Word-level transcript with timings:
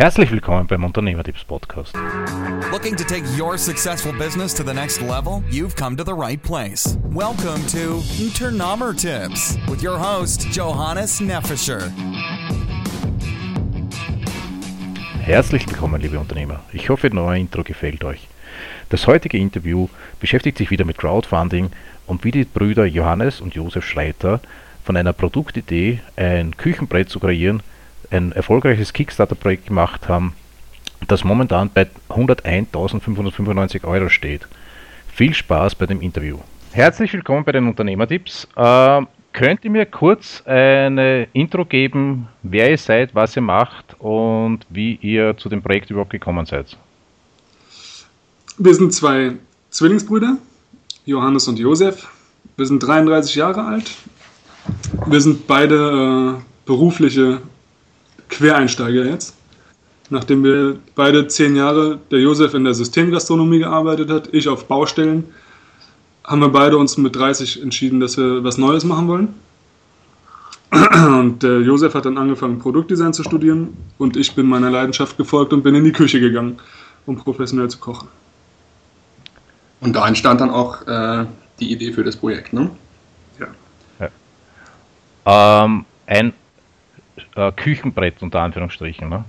Herzlich 0.00 0.30
willkommen 0.30 0.66
beim 0.66 0.82
Unternehmertipps 0.82 1.44
Podcast. 1.44 1.94
Looking 2.72 2.96
to 2.96 3.04
take 3.04 3.22
your 3.38 3.58
successful 3.58 4.14
business 4.14 4.54
to 4.54 4.62
the 4.64 4.72
next 4.72 5.02
level? 5.02 5.42
You've 5.50 5.76
come 5.76 5.94
to 5.94 6.02
the 6.02 6.14
right 6.14 6.42
place. 6.42 6.96
Welcome 7.10 7.66
to 7.66 8.00
Unternehmertipps 8.18 9.58
with 9.68 9.84
your 9.84 9.98
host 9.98 10.46
Johannes 10.56 11.20
Neffischer. 11.20 11.92
Herzlich 15.20 15.68
willkommen, 15.68 16.00
liebe 16.00 16.18
Unternehmer. 16.18 16.60
Ich 16.72 16.88
hoffe, 16.88 17.10
das 17.10 17.14
neue 17.14 17.38
Intro 17.38 17.62
gefällt 17.62 18.02
euch. 18.02 18.26
Das 18.88 19.06
heutige 19.06 19.36
Interview 19.36 19.88
beschäftigt 20.18 20.56
sich 20.56 20.70
wieder 20.70 20.86
mit 20.86 20.96
Crowdfunding 20.96 21.72
und 22.06 22.24
wie 22.24 22.30
die 22.30 22.44
Brüder 22.44 22.86
Johannes 22.86 23.42
und 23.42 23.54
Josef 23.54 23.84
Schreiter 23.84 24.40
von 24.82 24.96
einer 24.96 25.12
Produktidee, 25.12 26.00
ein 26.16 26.56
Küchenbrett 26.56 27.10
zu 27.10 27.20
kreieren, 27.20 27.62
ein 28.10 28.32
erfolgreiches 28.32 28.92
Kickstarter-Projekt 28.92 29.66
gemacht 29.66 30.08
haben, 30.08 30.34
das 31.06 31.24
momentan 31.24 31.70
bei 31.72 31.86
101.595 32.08 33.84
Euro 33.84 34.08
steht. 34.08 34.46
Viel 35.14 35.34
Spaß 35.34 35.74
bei 35.74 35.86
dem 35.86 36.00
Interview. 36.00 36.38
Herzlich 36.72 37.12
willkommen 37.12 37.44
bei 37.44 37.52
den 37.52 37.66
Unternehmertipps. 37.66 38.46
Äh, 38.56 39.02
könnt 39.32 39.64
ihr 39.64 39.70
mir 39.70 39.86
kurz 39.86 40.42
eine 40.44 41.28
Intro 41.32 41.64
geben, 41.64 42.28
wer 42.42 42.70
ihr 42.70 42.78
seid, 42.78 43.14
was 43.14 43.36
ihr 43.36 43.42
macht 43.42 43.96
und 43.98 44.60
wie 44.68 44.94
ihr 44.96 45.36
zu 45.36 45.48
dem 45.48 45.62
Projekt 45.62 45.90
überhaupt 45.90 46.10
gekommen 46.10 46.46
seid? 46.46 46.76
Wir 48.58 48.74
sind 48.74 48.92
zwei 48.92 49.32
Zwillingsbrüder, 49.70 50.36
Johannes 51.06 51.48
und 51.48 51.58
Josef. 51.58 52.08
Wir 52.56 52.66
sind 52.66 52.80
33 52.80 53.36
Jahre 53.36 53.64
alt. 53.64 53.90
Wir 55.06 55.20
sind 55.20 55.46
beide 55.46 56.36
äh, 56.36 56.42
berufliche 56.66 57.40
Quereinsteiger 58.30 59.04
jetzt. 59.04 59.34
Nachdem 60.08 60.42
wir 60.42 60.78
beide 60.96 61.28
zehn 61.28 61.54
Jahre, 61.54 61.98
der 62.10 62.18
Josef 62.18 62.54
in 62.54 62.64
der 62.64 62.74
Systemgastronomie 62.74 63.60
gearbeitet 63.60 64.10
hat, 64.10 64.28
ich 64.32 64.48
auf 64.48 64.66
Baustellen, 64.66 65.24
haben 66.24 66.40
wir 66.40 66.48
beide 66.48 66.76
uns 66.78 66.96
mit 66.96 67.14
30 67.14 67.62
entschieden, 67.62 68.00
dass 68.00 68.16
wir 68.16 68.42
was 68.42 68.58
Neues 68.58 68.84
machen 68.84 69.08
wollen. 69.08 69.34
Und 70.70 71.42
der 71.42 71.60
Josef 71.60 71.94
hat 71.94 72.06
dann 72.06 72.18
angefangen, 72.18 72.58
Produktdesign 72.58 73.12
zu 73.12 73.24
studieren 73.24 73.76
und 73.98 74.16
ich 74.16 74.34
bin 74.34 74.46
meiner 74.46 74.70
Leidenschaft 74.70 75.16
gefolgt 75.16 75.52
und 75.52 75.62
bin 75.62 75.74
in 75.74 75.84
die 75.84 75.92
Küche 75.92 76.20
gegangen, 76.20 76.58
um 77.06 77.16
professionell 77.16 77.68
zu 77.68 77.78
kochen. 77.78 78.08
Und 79.80 79.96
da 79.96 80.06
entstand 80.06 80.40
dann 80.40 80.50
auch 80.50 80.86
äh, 80.86 81.26
die 81.58 81.72
Idee 81.72 81.92
für 81.92 82.04
das 82.04 82.16
Projekt, 82.16 82.52
ne? 82.52 82.70
Ja. 83.40 83.46
ja. 83.98 85.64
Ähm, 85.64 85.84
ein 86.06 86.32
äh, 87.40 87.52
Küchenbrett 87.52 88.22
unter 88.22 88.40
Anführungsstrichen, 88.40 89.08
ne? 89.08 89.24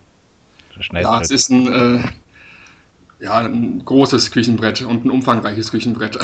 Ja, 0.93 1.19
es 1.19 1.31
ist 1.31 1.49
ein, 1.49 1.67
äh, 1.67 1.99
ja, 3.19 3.39
ein 3.39 3.83
großes 3.83 4.31
Küchenbrett 4.31 4.81
und 4.81 5.05
ein 5.05 5.11
umfangreiches 5.11 5.71
Küchenbrett. 5.71 6.17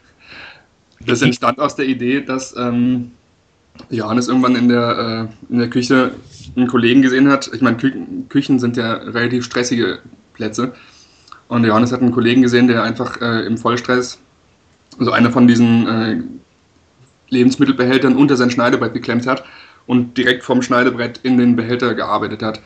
das 1.00 1.22
entstand 1.22 1.58
aus 1.58 1.74
der 1.74 1.86
Idee, 1.86 2.20
dass 2.20 2.54
ähm, 2.56 3.12
Johannes 3.90 4.28
irgendwann 4.28 4.56
in 4.56 4.68
der, 4.68 5.28
äh, 5.50 5.52
in 5.52 5.58
der 5.58 5.70
Küche 5.70 6.12
einen 6.54 6.66
Kollegen 6.66 7.02
gesehen 7.02 7.28
hat. 7.28 7.50
Ich 7.52 7.62
meine, 7.62 7.76
Kü 7.76 7.92
Küchen 8.28 8.58
sind 8.58 8.76
ja 8.76 8.94
relativ 8.94 9.44
stressige 9.44 10.00
Plätze. 10.34 10.74
Und 11.48 11.64
Johannes 11.64 11.92
hat 11.92 12.00
einen 12.00 12.12
Kollegen 12.12 12.42
gesehen, 12.42 12.68
der 12.68 12.82
einfach 12.82 13.20
äh, 13.20 13.46
im 13.46 13.56
Vollstress 13.56 14.18
so 14.98 15.12
eine 15.12 15.30
von 15.30 15.46
diesen 15.46 15.86
äh, 15.86 16.22
Lebensmittelbehältern 17.30 18.16
unter 18.16 18.36
sein 18.36 18.50
Schneidebrett 18.50 18.94
geklemmt 18.94 19.26
hat 19.26 19.44
und 19.86 20.16
direkt 20.16 20.44
vom 20.44 20.62
Schneidebrett 20.62 21.20
in 21.22 21.38
den 21.38 21.56
Behälter 21.56 21.94
gearbeitet 21.94 22.42
hat. 22.42 22.60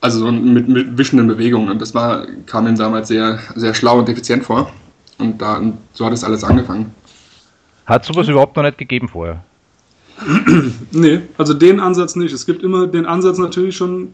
Also 0.00 0.30
mit, 0.32 0.68
mit 0.68 0.98
wischenden 0.98 1.26
Bewegungen. 1.26 1.68
Und 1.68 1.80
das 1.80 1.94
war, 1.94 2.26
kam 2.46 2.66
ihm 2.66 2.76
damals 2.76 3.08
sehr, 3.08 3.38
sehr 3.54 3.74
schlau 3.74 3.98
und 3.98 4.08
effizient 4.08 4.44
vor. 4.44 4.72
Und 5.18 5.40
da, 5.40 5.60
so 5.92 6.06
hat 6.06 6.12
es 6.12 6.24
alles 6.24 6.42
angefangen. 6.42 6.94
Hat 7.86 8.04
sowas 8.04 8.28
überhaupt 8.28 8.56
noch 8.56 8.62
nicht 8.62 8.78
gegeben 8.78 9.08
vorher? 9.08 9.44
nee, 10.90 11.20
also 11.38 11.54
den 11.54 11.80
Ansatz 11.80 12.16
nicht. 12.16 12.32
Es 12.32 12.46
gibt 12.46 12.62
immer 12.62 12.86
den 12.86 13.06
Ansatz 13.06 13.38
natürlich 13.38 13.76
schon, 13.76 14.12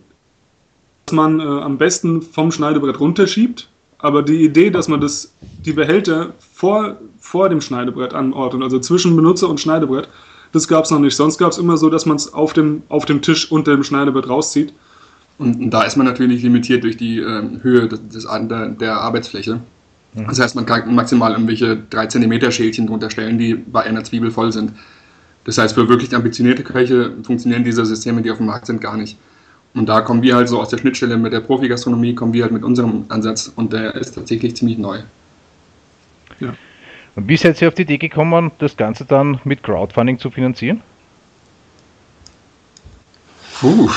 dass 1.06 1.14
man 1.14 1.40
äh, 1.40 1.42
am 1.42 1.78
besten 1.78 2.22
vom 2.22 2.50
Schneidebrett 2.50 2.98
runterschiebt. 2.98 3.68
Aber 3.98 4.22
die 4.22 4.44
Idee, 4.44 4.70
dass 4.70 4.88
man 4.88 5.00
das, 5.00 5.32
die 5.64 5.72
Behälter 5.72 6.34
vor, 6.38 6.96
vor 7.18 7.48
dem 7.48 7.60
Schneidebrett 7.60 8.12
anordnet, 8.12 8.62
also 8.62 8.78
zwischen 8.78 9.16
Benutzer 9.16 9.48
und 9.48 9.58
Schneidebrett, 9.58 10.08
das 10.52 10.68
gab 10.68 10.84
es 10.84 10.90
noch 10.90 10.98
nicht. 10.98 11.16
Sonst 11.16 11.38
gab 11.38 11.52
es 11.52 11.58
immer 11.58 11.76
so, 11.76 11.90
dass 11.90 12.06
man 12.06 12.16
es 12.16 12.32
auf 12.32 12.52
dem, 12.52 12.82
auf 12.88 13.04
dem 13.04 13.22
Tisch 13.22 13.50
unter 13.50 13.72
dem 13.72 13.82
Schneidebrett 13.82 14.28
rauszieht. 14.28 14.72
Und 15.38 15.70
da 15.70 15.82
ist 15.82 15.96
man 15.96 16.06
natürlich 16.06 16.42
limitiert 16.42 16.84
durch 16.84 16.96
die 16.96 17.18
äh, 17.18 17.42
Höhe 17.62 17.88
des, 17.88 18.08
des, 18.08 18.26
der, 18.26 18.68
der 18.68 19.00
Arbeitsfläche. 19.00 19.60
Mhm. 20.14 20.26
Das 20.28 20.40
heißt, 20.40 20.54
man 20.56 20.64
kann 20.66 20.94
maximal 20.94 21.32
irgendwelche 21.32 21.76
3 21.90 22.06
cm 22.06 22.50
Schälchen 22.50 22.86
drunter 22.86 23.10
stellen, 23.10 23.38
die 23.38 23.54
bei 23.54 23.82
einer 23.82 24.02
Zwiebel 24.02 24.30
voll 24.30 24.52
sind. 24.52 24.72
Das 25.44 25.58
heißt, 25.58 25.74
für 25.74 25.88
wirklich 25.88 26.14
ambitionierte 26.14 26.64
Köche 26.64 27.12
funktionieren 27.22 27.64
diese 27.64 27.84
Systeme, 27.84 28.22
die 28.22 28.30
auf 28.30 28.38
dem 28.38 28.46
Markt 28.46 28.66
sind, 28.66 28.80
gar 28.80 28.96
nicht. 28.96 29.16
Und 29.74 29.88
da 29.88 30.00
kommen 30.00 30.22
wir 30.22 30.34
halt 30.34 30.48
so 30.48 30.58
aus 30.58 30.70
der 30.70 30.78
Schnittstelle 30.78 31.18
mit 31.18 31.32
der 31.32 31.40
Profi-Gastronomie, 31.40 32.14
kommen 32.14 32.32
wir 32.32 32.44
halt 32.44 32.52
mit 32.52 32.64
unserem 32.64 33.04
Ansatz 33.08 33.52
und 33.54 33.72
der 33.72 33.94
ist 33.94 34.14
tatsächlich 34.14 34.56
ziemlich 34.56 34.78
neu. 34.78 35.00
Ja. 36.40 36.54
Und 37.16 37.28
wie 37.28 37.36
seid 37.36 37.60
ihr 37.62 37.68
auf 37.68 37.74
die 37.74 37.82
Idee 37.82 37.98
gekommen, 37.98 38.52
das 38.58 38.76
Ganze 38.76 39.06
dann 39.06 39.40
mit 39.44 39.62
Crowdfunding 39.62 40.18
zu 40.18 40.30
finanzieren? 40.30 40.82
Puh, 43.58 43.90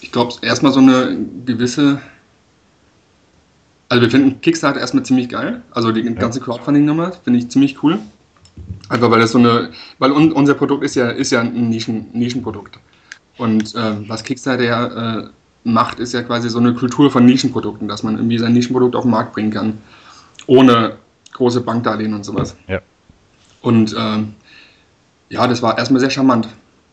ich 0.00 0.10
glaube, 0.10 0.34
erstmal 0.42 0.72
so 0.72 0.80
eine 0.80 1.16
gewisse. 1.46 2.00
Also, 3.88 4.02
wir 4.02 4.10
finden 4.10 4.40
Kickstarter 4.40 4.80
erstmal 4.80 5.04
ziemlich 5.04 5.28
geil. 5.28 5.62
Also, 5.70 5.92
die 5.92 6.02
ganze 6.14 6.40
Crowdfunding-Nummer 6.40 7.12
finde 7.24 7.38
ich 7.38 7.48
ziemlich 7.50 7.82
cool. 7.84 8.00
Einfach 8.88 9.10
weil 9.12 9.20
das 9.20 9.30
so 9.30 9.38
eine. 9.38 9.70
Weil 10.00 10.10
un, 10.10 10.32
unser 10.32 10.54
Produkt 10.54 10.84
ist 10.84 10.96
ja, 10.96 11.08
ist 11.08 11.30
ja 11.30 11.40
ein 11.40 11.70
Nischen, 11.70 12.06
Nischenprodukt. 12.12 12.80
Und 13.38 13.74
äh, 13.76 14.08
was 14.08 14.24
Kickstarter 14.24 14.64
ja 14.64 15.18
äh, 15.18 15.28
macht, 15.62 16.00
ist 16.00 16.14
ja 16.14 16.22
quasi 16.22 16.50
so 16.50 16.58
eine 16.58 16.74
Kultur 16.74 17.12
von 17.12 17.24
Nischenprodukten, 17.24 17.86
dass 17.86 18.02
man 18.02 18.16
irgendwie 18.16 18.38
sein 18.38 18.52
Nischenprodukt 18.52 18.96
auf 18.96 19.04
den 19.04 19.12
Markt 19.12 19.34
bringen 19.34 19.52
kann. 19.52 19.78
Ohne 20.46 20.96
große 21.40 21.62
Bankdarlehen 21.62 22.12
und 22.12 22.22
sowas. 22.22 22.54
Ja. 22.68 22.80
Und 23.62 23.96
ähm, 23.98 24.34
ja, 25.30 25.46
das 25.46 25.62
war 25.62 25.78
erstmal 25.78 26.00
sehr 26.00 26.10
charmant, 26.10 26.48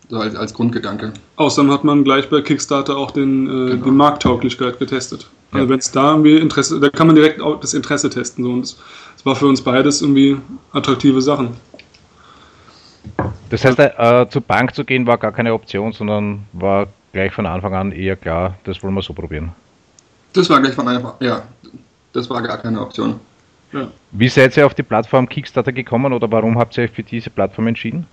so 0.09 0.19
als, 0.19 0.35
als 0.35 0.53
Grundgedanke. 0.53 1.11
Außerdem 1.35 1.69
hat 1.69 1.83
man 1.83 2.05
gleich 2.05 2.29
bei 2.29 2.39
Kickstarter 2.41 2.95
auch 2.95 3.11
den, 3.11 3.45
äh, 3.45 3.71
genau. 3.71 3.85
die 3.85 3.91
Markttauglichkeit 3.91 4.79
getestet. 4.79 5.29
Also 5.51 5.65
ja. 5.65 5.69
wenn 5.69 5.79
es 5.79 5.91
da 5.91 6.11
irgendwie 6.11 6.37
Interesse, 6.37 6.79
da 6.79 6.89
kann 6.89 7.07
man 7.07 7.17
direkt 7.17 7.41
auch 7.41 7.59
das 7.59 7.73
Interesse 7.73 8.09
testen. 8.09 8.45
So. 8.45 8.51
Und 8.51 8.61
das, 8.61 8.77
das 9.15 9.25
war 9.25 9.35
für 9.35 9.47
uns 9.47 9.61
beides 9.61 10.01
irgendwie 10.01 10.37
attraktive 10.71 11.21
Sachen. 11.21 11.57
Das 13.49 13.65
heißt, 13.65 13.79
äh, 13.79 14.27
zur 14.29 14.41
Bank 14.41 14.75
zu 14.75 14.85
gehen 14.85 15.05
war 15.07 15.17
gar 15.17 15.33
keine 15.33 15.53
Option, 15.53 15.91
sondern 15.91 16.45
war 16.53 16.87
gleich 17.11 17.33
von 17.33 17.45
Anfang 17.45 17.73
an 17.73 17.91
eher 17.91 18.15
klar, 18.15 18.55
das 18.63 18.81
wollen 18.81 18.93
wir 18.93 19.01
so 19.01 19.13
probieren. 19.13 19.51
Das 20.31 20.49
war 20.49 20.61
gleich 20.61 20.73
von 20.73 20.87
Anfang 20.87 21.11
an, 21.11 21.17
ja, 21.19 21.43
das 22.13 22.29
war 22.29 22.41
gar 22.41 22.57
keine 22.57 22.79
Option. 22.79 23.19
Ja. 23.73 23.91
Wie 24.11 24.29
seid 24.29 24.55
ihr 24.57 24.65
auf 24.65 24.73
die 24.73 24.83
Plattform 24.83 25.27
Kickstarter 25.27 25.71
gekommen 25.71 26.13
oder 26.13 26.31
warum 26.31 26.57
habt 26.57 26.77
ihr 26.77 26.85
euch 26.85 26.91
für 26.91 27.03
diese 27.03 27.29
Plattform 27.29 27.67
entschieden? 27.67 28.07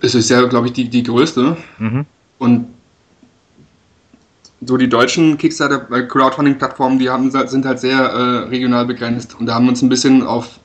Es 0.00 0.14
ist 0.14 0.30
ja, 0.30 0.42
glaube 0.46 0.68
ich, 0.68 0.72
die, 0.72 0.88
die 0.88 1.02
größte. 1.02 1.56
Mhm. 1.78 2.06
Und 2.38 2.66
so 4.66 4.76
die 4.76 4.88
deutschen 4.88 5.36
Kickstarter-Crowdfunding-Plattformen, 5.36 6.98
die 6.98 7.10
haben, 7.10 7.30
sind 7.30 7.66
halt 7.66 7.80
sehr 7.80 7.98
äh, 7.98 8.48
regional 8.48 8.86
begrenzt. 8.86 9.38
Und 9.38 9.46
da 9.46 9.54
haben 9.54 9.66
wir 9.66 9.70
uns 9.70 9.82
ein 9.82 9.88
bisschen 9.88 10.22
auf 10.22 10.58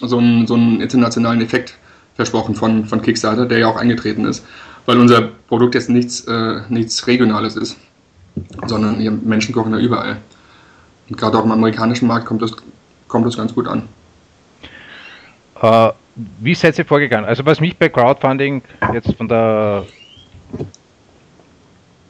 so 0.00 0.18
einen, 0.18 0.46
so 0.46 0.54
einen 0.54 0.80
internationalen 0.80 1.40
Effekt 1.40 1.76
versprochen 2.16 2.54
von, 2.54 2.86
von 2.86 3.00
Kickstarter, 3.02 3.46
der 3.46 3.58
ja 3.58 3.66
auch 3.68 3.76
eingetreten 3.76 4.24
ist. 4.24 4.44
Weil 4.86 4.98
unser 4.98 5.22
Produkt 5.48 5.74
jetzt 5.74 5.88
nichts, 5.88 6.22
äh, 6.22 6.60
nichts 6.68 7.06
Regionales 7.06 7.56
ist, 7.56 7.76
sondern 8.66 9.20
Menschen 9.24 9.54
kochen 9.54 9.72
da 9.72 9.78
überall. 9.78 10.18
Und 11.08 11.16
gerade 11.18 11.38
auch 11.38 11.44
im 11.44 11.52
amerikanischen 11.52 12.08
Markt 12.08 12.26
kommt 12.26 12.42
das, 12.42 12.52
kommt 13.08 13.26
das 13.26 13.36
ganz 13.36 13.54
gut 13.54 13.66
an. 13.68 13.88
Äh, 15.60 15.90
wie 16.14 16.54
seid 16.54 16.78
ihr 16.78 16.84
vorgegangen? 16.84 17.26
Also 17.26 17.44
was 17.44 17.60
mich 17.60 17.76
bei 17.76 17.88
Crowdfunding 17.88 18.62
jetzt 18.92 19.14
von 19.16 19.28
der 19.28 19.84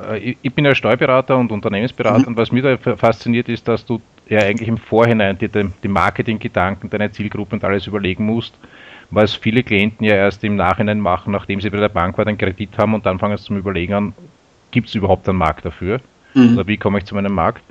äh, 0.03 0.37
ich 0.43 0.55
bin 0.55 0.65
ja 0.65 0.75
Steuerberater 0.75 1.37
und 1.37 1.51
Unternehmensberater 1.53 2.21
mhm. 2.21 2.25
und 2.29 2.37
was 2.37 2.53
mich 2.53 2.63
da 2.63 2.77
fasziniert 2.97 3.49
ist, 3.49 3.67
dass 3.67 3.85
du 3.85 4.01
ja 4.29 4.41
eigentlich 4.41 4.69
im 4.69 4.79
Vorhinein 4.79 5.37
die, 5.39 5.49
die 5.49 5.89
Marketinggedanken, 5.89 6.91
deine 6.91 7.11
Zielgruppe 7.11 7.57
und 7.57 7.65
alles 7.65 7.87
überlegen 7.87 8.27
musst, 8.27 8.55
was 9.11 9.35
viele 9.35 9.63
Klienten 9.63 10.05
ja 10.05 10.15
erst 10.15 10.45
im 10.45 10.57
Nachhinein 10.57 11.01
machen, 11.01 11.33
nachdem 11.33 11.61
sie 11.61 11.71
bei 11.71 11.79
der 11.79 11.89
Bank 11.89 12.19
einen 12.19 12.39
Kredit 12.39 12.77
haben 12.79 12.95
und 12.95 13.07
dann 13.07 13.19
fangen 13.19 13.37
sie 13.37 13.45
zum 13.45 13.59
Überlegen 13.59 13.93
an, 13.93 14.13
gibt 14.71 14.89
es 14.89 14.95
überhaupt 14.95 15.29
einen 15.29 15.39
Markt 15.39 15.65
dafür? 15.65 16.01
Mhm. 16.35 16.55
Oder 16.55 16.67
wie 16.67 16.77
komme 16.77 16.99
ich 16.99 17.05
zu 17.05 17.15
meinem 17.15 17.33
Markt? 17.33 17.63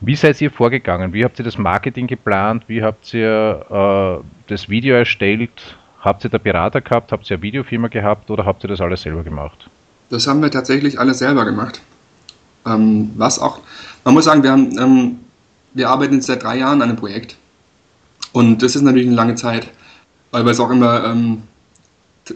Wie 0.00 0.16
seid 0.16 0.40
ihr 0.40 0.50
vorgegangen? 0.50 1.12
Wie 1.12 1.24
habt 1.24 1.38
ihr 1.38 1.44
das 1.44 1.58
Marketing 1.58 2.06
geplant? 2.06 2.64
Wie 2.66 2.82
habt 2.82 3.12
ihr 3.14 4.20
äh, 4.20 4.24
das 4.48 4.68
Video 4.68 4.96
erstellt? 4.96 5.76
Habt 6.00 6.24
ihr 6.24 6.30
da 6.30 6.38
Berater 6.38 6.80
gehabt? 6.80 7.12
Habt 7.12 7.30
ihr 7.30 7.36
eine 7.36 7.42
Videofirma 7.42 7.88
gehabt 7.88 8.30
oder 8.30 8.44
habt 8.44 8.64
ihr 8.64 8.68
das 8.68 8.80
alles 8.80 9.02
selber 9.02 9.22
gemacht? 9.22 9.68
Das 10.10 10.26
haben 10.26 10.42
wir 10.42 10.50
tatsächlich 10.50 10.98
alles 10.98 11.18
selber 11.18 11.44
gemacht. 11.44 11.80
Ähm, 12.66 13.10
was 13.16 13.38
auch, 13.38 13.60
man 14.04 14.14
muss 14.14 14.24
sagen, 14.24 14.42
wir, 14.42 14.52
haben, 14.52 14.78
ähm, 14.78 15.18
wir 15.72 15.88
arbeiten 15.88 16.14
jetzt 16.14 16.26
seit 16.26 16.42
drei 16.42 16.58
Jahren 16.58 16.82
an 16.82 16.90
einem 16.90 16.96
Projekt. 16.96 17.36
Und 18.32 18.62
das 18.62 18.76
ist 18.76 18.82
natürlich 18.82 19.06
eine 19.06 19.16
lange 19.16 19.34
Zeit, 19.36 19.68
weil 20.30 20.44
wir 20.44 20.52
es 20.52 20.60
auch 20.60 20.70
immer 20.70 21.04
ähm, 21.04 21.42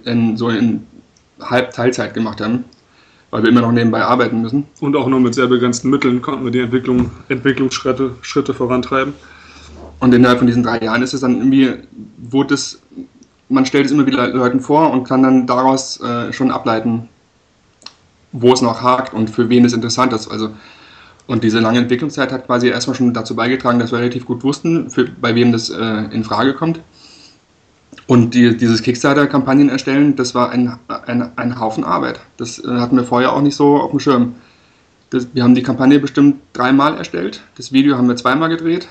in, 0.05 0.37
so 0.37 0.49
in 0.51 0.87
halb 1.41 1.73
Teilzeit 1.73 2.15
gemacht 2.15 2.41
haben, 2.41 2.65
weil 3.31 3.43
wir 3.43 3.51
immer 3.51 3.61
noch 3.61 3.73
nebenbei 3.73 4.03
arbeiten 4.03 4.41
müssen. 4.41 4.67
Und 4.81 4.97
auch 4.97 5.07
nur 5.07 5.21
mit 5.21 5.35
sehr 5.35 5.47
begrenzten 5.47 5.91
Mitteln 5.91 6.23
konnten 6.23 6.45
wir 6.45 6.51
die 6.51 6.61
Entwicklung, 6.61 7.11
Entwicklungsschritte 7.29 8.17
Schritte 8.23 8.55
vorantreiben. 8.55 9.15
Und 10.01 10.15
innerhalb 10.15 10.39
von 10.39 10.47
diesen 10.47 10.63
drei 10.63 10.79
Jahren 10.79 11.03
ist 11.03 11.13
es 11.13 11.21
dann 11.21 11.37
irgendwie, 11.37 11.75
wurde 12.17 12.55
es, 12.55 12.81
man 13.49 13.67
stellt 13.67 13.87
es 13.87 13.93
immer 13.93 14.07
wieder 14.07 14.29
Leuten 14.29 14.61
vor 14.61 14.91
und 14.93 15.05
kann 15.05 15.23
dann 15.23 15.47
daraus 15.47 16.01
äh, 16.01 16.33
schon 16.33 16.51
ableiten, 16.51 17.09
wo 18.33 18.53
es 18.53 18.63
noch 18.63 18.83
hakt 18.83 19.13
und 19.13 19.31
für 19.31 19.49
wen 19.49 19.65
es 19.65 19.73
interessant 19.73 20.13
ist. 20.13 20.29
Also, 20.29 20.51
und 21.27 21.45
diese 21.45 21.59
lange 21.59 21.79
Entwicklungszeit 21.79 22.33
hat 22.33 22.47
quasi 22.47 22.69
erstmal 22.69 22.97
schon 22.97 23.13
dazu 23.13 23.35
beigetragen, 23.35 23.79
dass 23.79 23.93
wir 23.93 23.99
relativ 23.99 24.25
gut 24.25 24.45
wussten, 24.45 24.89
für, 24.89 25.07
bei 25.21 25.35
wem 25.35 25.53
das 25.53 25.69
äh, 25.69 26.05
in 26.11 26.25
Frage 26.25 26.55
kommt. 26.55 26.81
Und 28.09 28.33
die, 28.33 28.57
dieses 28.57 28.83
Kickstarter-Kampagnen 28.83 29.69
erstellen, 29.69 30.17
das 30.17 30.35
war 30.35 30.49
ein, 30.49 30.79
ein, 30.89 31.31
ein 31.37 31.61
Haufen 31.61 31.85
Arbeit. 31.85 32.19
Das 32.39 32.59
äh, 32.59 32.67
hatten 32.67 32.97
wir 32.97 33.05
vorher 33.05 33.35
auch 33.35 33.43
nicht 33.43 33.55
so 33.55 33.77
auf 33.77 33.91
dem 33.91 34.01
Schirm. 34.01 34.35
Das, 35.11 35.29
wir 35.35 35.43
haben 35.43 35.55
die 35.55 35.63
Kampagne 35.63 35.99
bestimmt 35.99 36.37
dreimal 36.55 36.97
erstellt. 36.97 37.43
Das 37.59 37.71
Video 37.71 37.99
haben 37.99 38.09
wir 38.09 38.17
zweimal 38.17 38.49
gedreht. 38.49 38.89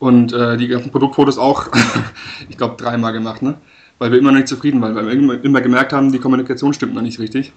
Und 0.00 0.34
äh, 0.34 0.58
die 0.58 0.68
ganzen 0.68 0.90
Produktfotos 0.90 1.38
auch, 1.38 1.68
ich 2.50 2.58
glaube, 2.58 2.76
dreimal 2.76 3.14
gemacht, 3.14 3.40
ne? 3.40 3.54
Weil 3.98 4.12
wir 4.12 4.18
immer 4.18 4.32
noch 4.32 4.38
nicht 4.38 4.48
zufrieden 4.48 4.82
waren, 4.82 4.94
weil 4.94 5.06
wir 5.06 5.42
immer, 5.42 5.62
gemerkt 5.62 5.94
haben, 5.94 6.12
die 6.12 6.18
Kommunikation 6.18 6.74
stimmt 6.74 6.92
noch 6.92 7.00
nicht 7.00 7.18
richtig. 7.18 7.54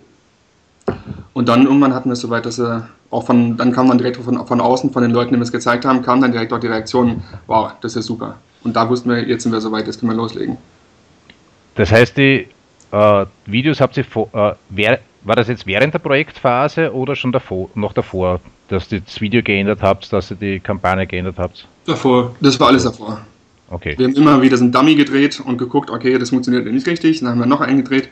Und 1.33 1.50
dann 1.50 1.65
irgendwann 1.65 1.93
hatten 1.93 2.07
wir 2.07 2.13
es 2.13 2.21
soweit, 2.21 2.45
dass 2.45 2.57
wir 2.57 2.88
auch 3.09 3.25
von, 3.25 3.57
dann 3.57 3.73
kam 3.73 3.89
dann 3.89 3.97
direkt 3.97 4.15
von, 4.15 4.47
von 4.47 4.61
außen, 4.61 4.93
von 4.93 5.01
den 5.01 5.11
Leuten, 5.11 5.33
die 5.33 5.39
wir 5.39 5.43
es 5.43 5.51
gezeigt 5.51 5.83
haben, 5.83 6.03
kam 6.03 6.21
dann 6.21 6.31
direkt 6.31 6.53
auch 6.53 6.59
die 6.59 6.67
Reaktion, 6.67 7.21
wow, 7.47 7.73
das 7.81 7.97
ist 7.97 8.05
super. 8.05 8.38
Und 8.63 8.75
da 8.75 8.88
wussten 8.89 9.09
wir, 9.09 9.27
jetzt 9.27 9.44
sind 9.44 9.51
wir 9.51 9.62
soweit, 9.62 9.88
jetzt 9.88 10.00
können 10.00 10.12
wir 10.12 10.18
loslegen. 10.18 10.57
Das 11.75 11.92
heißt, 11.92 12.18
die 12.18 12.48
äh, 12.92 13.25
Videos 13.45 13.80
habt 13.80 13.98
ihr 13.98 14.06
vor, 14.06 14.30
äh, 14.33 14.56
wer, 14.69 15.00
war 15.24 15.36
das 15.36 15.48
jetzt 15.48 15.65
während 15.68 15.94
der 15.94 16.00
Projektphase 16.00 16.94
oder 16.94 17.15
schon 17.15 17.31
davor, 17.31 17.69
noch 17.75 17.94
davor, 17.94 18.39
dass 18.68 18.92
ihr 18.92 19.01
das 19.01 19.21
Video 19.21 19.42
geändert 19.42 19.80
habt, 19.81 20.12
dass 20.12 20.31
ihr 20.31 20.38
die 20.38 20.59
Kampagne 20.59 21.06
geändert 21.06 21.36
habt? 21.38 21.68
Davor. 21.86 22.36
Das 22.42 22.59
war 22.59 22.68
alles 22.68 22.83
davor. 22.83 23.21
Okay. 23.69 23.95
Wir 23.98 24.07
haben 24.07 24.15
immer 24.15 24.42
wieder 24.42 24.57
so 24.57 24.63
ein 24.63 24.71
Dummy 24.71 24.95
gedreht 24.95 25.42
und 25.44 25.57
geguckt, 25.57 25.89
okay, 25.89 26.18
das 26.18 26.30
funktioniert 26.30 26.65
nicht 26.65 26.88
richtig. 26.88 27.19
Dann 27.19 27.30
haben 27.30 27.39
wir 27.39 27.45
noch 27.45 27.62
einen 27.62 27.83
gedreht. 27.83 28.10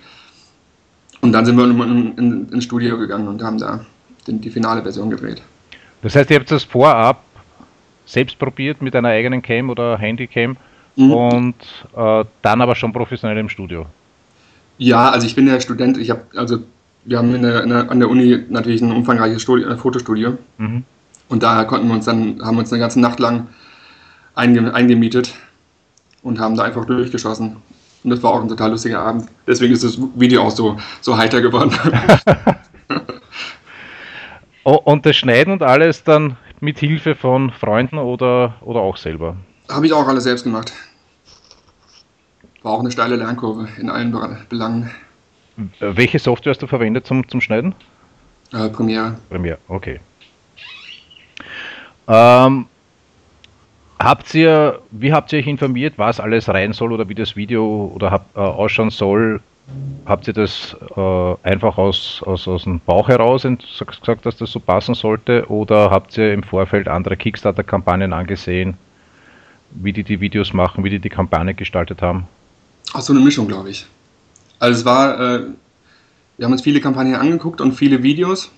Und 1.21 1.31
dann 1.31 1.45
sind 1.45 1.57
wir 1.57 1.63
in, 1.63 1.79
in, 1.81 2.17
in, 2.17 2.49
ins 2.49 2.63
Studio 2.65 2.97
gegangen 2.97 3.27
und 3.27 3.41
haben 3.41 3.57
da 3.57 3.85
die, 4.27 4.33
die 4.33 4.49
finale 4.49 4.81
Version 4.81 5.09
gedreht. 5.09 5.41
Das 6.01 6.15
heißt, 6.15 6.29
ihr 6.29 6.37
habt 6.37 6.51
das 6.51 6.63
vorab 6.63 7.23
selbst 8.05 8.37
probiert 8.39 8.81
mit 8.81 8.95
einer 8.95 9.09
eigenen 9.09 9.41
Cam 9.41 9.69
oder 9.69 9.97
Handycam 9.97 10.57
mhm. 10.95 11.11
und 11.11 11.55
äh, 11.95 12.25
dann 12.41 12.61
aber 12.61 12.75
schon 12.75 12.93
professionell 12.93 13.37
im 13.37 13.49
Studio. 13.49 13.85
Ja, 14.77 15.09
also 15.09 15.25
ich 15.25 15.35
bin 15.35 15.47
ja 15.47 15.59
Student, 15.59 15.97
ich 15.97 16.09
habe, 16.09 16.23
also 16.35 16.59
wir 17.05 17.17
haben 17.17 17.33
in 17.33 17.43
der, 17.43 17.63
in 17.63 17.69
der, 17.69 17.89
an 17.89 17.99
der 17.99 18.09
Uni 18.09 18.43
natürlich 18.49 18.81
ein 18.81 18.91
umfangreiches 18.91 19.41
Studio, 19.41 19.69
ein 19.69 19.77
Fotostudio 19.77 20.37
mhm. 20.57 20.83
und 21.29 21.43
daher 21.43 21.65
konnten 21.65 21.87
wir 21.87 21.93
uns 21.93 22.05
dann, 22.05 22.41
haben 22.43 22.55
wir 22.55 22.59
uns 22.59 22.71
eine 22.71 22.81
ganze 22.81 22.99
Nacht 22.99 23.19
lang 23.19 23.47
einge, 24.33 24.73
eingemietet 24.73 25.33
und 26.23 26.39
haben 26.39 26.55
da 26.55 26.63
einfach 26.63 26.85
durchgeschossen. 26.85 27.57
Und 28.03 28.11
das 28.11 28.21
war 28.21 28.33
auch 28.33 28.41
ein 28.41 28.49
total 28.49 28.71
lustiger 28.71 28.99
Abend. 28.99 29.25
Deswegen 29.47 29.73
ist 29.73 29.83
das 29.83 29.97
Video 30.15 30.43
auch 30.43 30.51
so, 30.51 30.77
so 31.01 31.17
heiter 31.17 31.41
geworden. 31.41 31.71
oh, 34.63 34.79
und 34.83 35.05
das 35.05 35.15
Schneiden 35.15 35.53
und 35.53 35.63
alles 35.63 36.03
dann 36.03 36.37
mit 36.65 36.79
Hilfe 36.79 37.15
von 37.15 37.51
Freunden 37.51 37.97
oder, 37.97 38.55
oder 38.61 38.81
auch 38.81 38.97
selber? 38.97 39.37
Habe 39.69 39.85
ich 39.85 39.93
auch 39.93 40.07
alles 40.07 40.25
selbst 40.25 40.43
gemacht. 40.43 40.73
War 42.63 42.73
auch 42.73 42.79
eine 42.79 42.91
steile 42.91 43.15
Lernkurve 43.15 43.69
in 43.79 43.89
allen 43.89 44.11
Belangen. 44.49 44.91
Welche 45.79 46.19
Software 46.19 46.51
hast 46.51 46.61
du 46.61 46.67
verwendet 46.67 47.05
zum, 47.05 47.27
zum 47.29 47.39
Schneiden? 47.39 47.75
Äh, 48.51 48.69
Premiere. 48.69 49.17
Premiere, 49.29 49.59
okay. 49.67 49.99
Ähm, 52.07 52.65
habt 53.99 54.33
ihr, 54.33 54.81
wie 54.91 55.13
habt 55.13 55.31
ihr 55.31 55.39
euch 55.39 55.47
informiert, 55.47 55.93
was 55.97 56.19
alles 56.19 56.49
rein 56.49 56.73
soll 56.73 56.91
oder 56.91 57.07
wie 57.07 57.15
das 57.15 57.35
Video 57.35 57.91
oder 57.95 58.11
hab, 58.11 58.35
äh, 58.35 58.39
ausschauen 58.39 58.89
soll, 58.89 59.41
Habt 60.05 60.27
ihr 60.27 60.33
das 60.33 60.75
äh, 60.95 61.35
einfach 61.41 61.77
aus, 61.79 62.21
aus, 62.25 62.47
aus 62.47 62.63
dem 62.63 62.79
Bauch 62.79 63.07
heraus 63.07 63.41
gesagt, 63.43 64.25
dass 64.25 64.37
das 64.37 64.51
so 64.51 64.59
passen 64.59 64.93
sollte? 64.93 65.49
Oder 65.49 65.89
habt 65.89 66.15
ihr 66.17 66.31
im 66.31 66.43
Vorfeld 66.43 66.87
andere 66.87 67.17
Kickstarter-Kampagnen 67.17 68.13
angesehen, 68.13 68.75
wie 69.71 69.93
die 69.93 70.03
die 70.03 70.21
Videos 70.21 70.53
machen, 70.53 70.83
wie 70.83 70.91
die 70.91 70.99
die 70.99 71.09
Kampagne 71.09 71.55
gestaltet 71.55 72.03
haben? 72.03 72.27
Ach, 72.93 73.01
so 73.01 73.13
eine 73.13 73.21
Mischung, 73.21 73.47
glaube 73.47 73.71
ich. 73.71 73.87
Also 74.59 74.79
es 74.79 74.85
war, 74.85 75.19
äh, 75.19 75.43
wir 76.37 76.45
haben 76.45 76.51
uns 76.53 76.61
viele 76.61 76.79
Kampagnen 76.79 77.15
angeguckt 77.15 77.59
und 77.59 77.73
viele 77.73 78.03
Videos. 78.03 78.51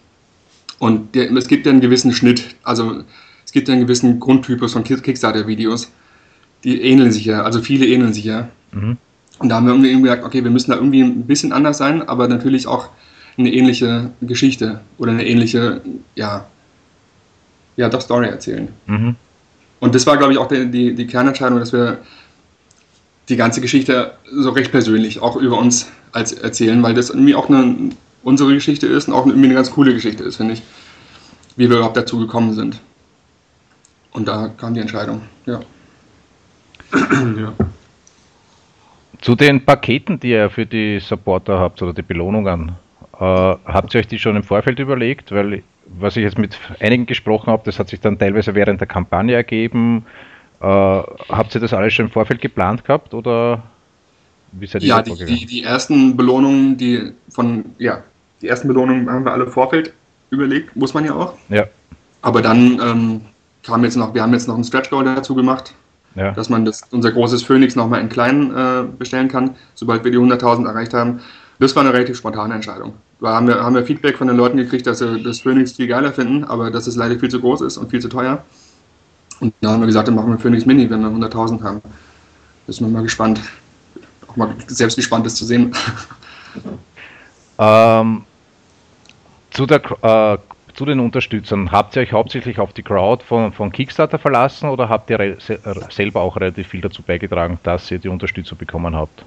Und 0.79 1.15
der, 1.15 1.31
es 1.31 1.47
gibt 1.47 1.65
ja 1.65 1.71
einen 1.71 1.81
gewissen 1.81 2.11
Schnitt. 2.11 2.55
Also 2.63 3.03
es 3.45 3.53
gibt 3.53 3.69
ja 3.69 3.73
einen 3.73 3.83
gewissen 3.83 4.19
Grundtypus 4.19 4.73
von 4.73 4.83
Kickstarter-Videos. 4.83 5.91
Die 6.65 6.81
ähneln 6.81 7.13
sich 7.13 7.23
ja, 7.23 7.43
also 7.43 7.61
viele 7.61 7.87
ähneln 7.87 8.13
sich 8.13 8.25
ja. 8.25 8.49
Mhm. 8.73 8.97
Und 9.39 9.49
da 9.49 9.55
haben 9.55 9.67
wir 9.67 9.73
irgendwie 9.73 10.01
gesagt, 10.01 10.23
okay, 10.23 10.43
wir 10.43 10.51
müssen 10.51 10.71
da 10.71 10.77
irgendwie 10.77 11.01
ein 11.01 11.27
bisschen 11.27 11.51
anders 11.51 11.77
sein, 11.77 12.07
aber 12.07 12.27
natürlich 12.27 12.67
auch 12.67 12.89
eine 13.37 13.53
ähnliche 13.53 14.09
Geschichte 14.21 14.81
oder 14.97 15.11
eine 15.11 15.25
ähnliche, 15.25 15.81
ja, 16.15 16.45
ja, 17.75 17.89
doch 17.89 18.01
Story 18.01 18.27
erzählen. 18.27 18.69
Mhm. 18.87 19.15
Und 19.79 19.93
das 19.93 20.07
war, 20.07 20.17
glaube 20.17 20.33
ich, 20.33 20.39
auch 20.39 20.47
die, 20.47 20.69
die, 20.71 20.95
die 20.95 21.05
Kernentscheidung, 21.05 21.59
dass 21.59 21.71
wir 21.71 21.99
die 23.29 23.35
ganze 23.35 23.61
Geschichte 23.61 24.13
so 24.31 24.49
recht 24.51 24.71
persönlich 24.71 25.21
auch 25.21 25.35
über 25.35 25.57
uns 25.59 25.87
als 26.11 26.33
erzählen, 26.33 26.81
weil 26.81 26.95
das 26.95 27.09
irgendwie 27.09 27.35
auch 27.35 27.49
eine, 27.49 27.91
unsere 28.23 28.53
Geschichte 28.53 28.87
ist 28.87 29.07
und 29.07 29.13
auch 29.13 29.25
irgendwie 29.27 29.45
eine 29.45 29.53
ganz 29.53 29.71
coole 29.71 29.93
Geschichte 29.93 30.23
ist, 30.23 30.37
finde 30.37 30.53
ich, 30.53 30.63
wie 31.55 31.69
wir 31.69 31.77
überhaupt 31.77 31.97
dazu 31.97 32.17
gekommen 32.19 32.53
sind. 32.53 32.81
Und 34.11 34.27
da 34.27 34.47
kam 34.57 34.73
die 34.73 34.79
Entscheidung, 34.79 35.21
ja. 35.45 35.59
ja. 36.93 37.53
Zu 39.21 39.35
den 39.35 39.65
Paketen, 39.65 40.19
die 40.19 40.31
ihr 40.31 40.49
für 40.49 40.65
die 40.65 40.99
Supporter 40.99 41.59
habt 41.59 41.81
oder 41.81 41.93
die 41.93 42.01
Belohnungen, 42.01 42.73
äh, 43.13 43.23
habt 43.23 43.93
ihr 43.93 43.99
euch 43.99 44.07
die 44.07 44.19
schon 44.19 44.35
im 44.35 44.43
Vorfeld 44.43 44.79
überlegt? 44.79 45.31
Weil, 45.31 45.63
was 45.85 46.15
ich 46.17 46.23
jetzt 46.23 46.37
mit 46.37 46.57
einigen 46.79 47.05
gesprochen 47.05 47.51
habe, 47.51 47.63
das 47.65 47.79
hat 47.79 47.89
sich 47.89 47.99
dann 47.99 48.19
teilweise 48.19 48.53
während 48.53 48.79
der 48.79 48.87
Kampagne 48.87 49.35
ergeben. 49.35 50.05
Äh, 50.59 50.65
habt 50.65 51.55
ihr 51.55 51.61
das 51.61 51.73
alles 51.73 51.93
schon 51.93 52.05
im 52.05 52.11
Vorfeld 52.11 52.41
geplant 52.41 52.85
gehabt 52.85 53.13
oder 53.13 53.63
wie 54.51 54.67
seid 54.67 54.83
ihr 54.83 54.89
Ja, 54.89 55.01
die, 55.01 55.13
die, 55.25 55.45
die, 55.45 55.63
ersten 55.63 56.15
Belohnungen, 56.15 56.77
die 56.77 57.11
von, 57.29 57.65
ja, 57.77 58.03
die 58.41 58.47
ersten 58.47 58.67
Belohnungen 58.67 59.09
haben 59.09 59.25
wir 59.25 59.33
alle 59.33 59.45
im 59.45 59.51
Vorfeld 59.51 59.93
überlegt, 60.29 60.75
muss 60.75 60.93
man 60.93 61.05
ja 61.05 61.13
auch. 61.13 61.33
Ja. 61.49 61.65
Aber 62.21 62.41
dann 62.41 62.79
ähm, 62.81 63.21
kam 63.63 63.83
jetzt 63.83 63.95
noch, 63.95 64.13
wir 64.13 64.21
haben 64.21 64.33
jetzt 64.33 64.47
noch 64.47 64.55
einen 64.55 64.63
Stretch 64.63 64.89
Goal 64.89 65.05
dazu 65.05 65.35
gemacht, 65.35 65.73
ja. 66.17 66.31
dass 66.31 66.49
man 66.49 66.65
das, 66.65 66.81
unser 66.91 67.11
großes 67.11 67.43
Phoenix 67.43 67.75
nochmal 67.75 68.01
in 68.01 68.09
klein 68.09 68.55
äh, 68.55 68.83
bestellen 68.97 69.27
kann, 69.27 69.55
sobald 69.75 70.03
wir 70.03 70.11
die 70.11 70.17
100.000 70.17 70.67
erreicht 70.67 70.93
haben. 70.93 71.21
Das 71.59 71.75
war 71.75 71.83
eine 71.83 71.93
relativ 71.93 72.17
spontane 72.17 72.53
Entscheidung. 72.53 72.93
Da 73.19 73.29
haben 73.29 73.47
wir, 73.47 73.63
haben 73.63 73.75
wir 73.75 73.83
Feedback 73.83 74.17
von 74.17 74.27
den 74.27 74.37
Leuten 74.37 74.57
gekriegt, 74.57 74.85
dass 74.85 74.99
sie 74.99 75.23
das 75.23 75.39
Phoenix 75.39 75.73
viel 75.73 75.87
geiler 75.87 76.11
finden, 76.11 76.43
aber 76.43 76.69
dass 76.69 76.85
es 76.87 76.95
leider 76.95 77.17
viel 77.19 77.29
zu 77.29 77.39
groß 77.39 77.61
ist 77.61 77.77
und 77.77 77.89
viel 77.89 78.01
zu 78.01 78.09
teuer. 78.09 78.43
Und 79.39 79.53
dann 79.61 79.71
haben 79.73 79.79
wir 79.81 79.87
gesagt, 79.87 80.07
dann 80.07 80.15
machen 80.15 80.31
wir 80.31 80.37
Phoenix 80.37 80.65
Mini, 80.65 80.89
wenn 80.89 81.01
wir 81.01 81.09
100.000 81.09 81.63
haben. 81.63 81.81
Da 82.65 82.73
sind 82.73 82.85
wir 82.87 82.93
mal 82.93 83.03
gespannt. 83.03 83.39
Auch 84.27 84.35
mal 84.35 84.53
selbst 84.67 84.95
gespannt, 84.95 85.25
das 85.25 85.35
zu 85.35 85.45
sehen. 85.45 85.73
Ähm, 87.59 88.23
zu 89.51 89.65
der 89.65 89.81
äh, 90.03 90.37
zu 90.77 90.85
den 90.85 90.99
Unterstützern, 90.99 91.71
habt 91.71 91.95
ihr 91.95 92.03
euch 92.03 92.13
hauptsächlich 92.13 92.59
auf 92.59 92.71
die 92.71 92.83
Crowd 92.83 93.25
von, 93.25 93.51
von 93.51 93.71
Kickstarter 93.71 94.19
verlassen 94.19 94.69
oder 94.69 94.87
habt 94.87 95.09
ihr 95.09 95.37
selber 95.89 96.21
auch 96.21 96.35
relativ 96.35 96.67
viel 96.67 96.81
dazu 96.81 97.01
beigetragen, 97.01 97.59
dass 97.63 97.89
ihr 97.89 97.97
die 97.97 98.09
Unterstützung 98.09 98.59
bekommen 98.59 98.95
habt? 98.95 99.25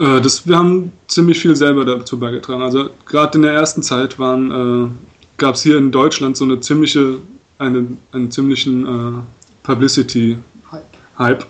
Äh, 0.00 0.20
das, 0.20 0.46
wir 0.46 0.58
haben 0.58 0.92
ziemlich 1.06 1.38
viel 1.38 1.54
selber 1.54 1.84
dazu 1.84 2.18
beigetragen. 2.18 2.60
Also 2.60 2.90
gerade 3.06 3.38
in 3.38 3.42
der 3.42 3.52
ersten 3.52 3.82
Zeit 3.82 4.18
äh, 4.18 4.88
gab 5.36 5.54
es 5.54 5.62
hier 5.62 5.78
in 5.78 5.92
Deutschland 5.92 6.36
so 6.36 6.44
eine 6.44 6.58
ziemliche, 6.58 7.18
eine, 7.58 7.86
einen 8.10 8.30
ziemlichen 8.32 8.84
äh, 8.84 9.22
Publicity-Hype. 9.62 11.46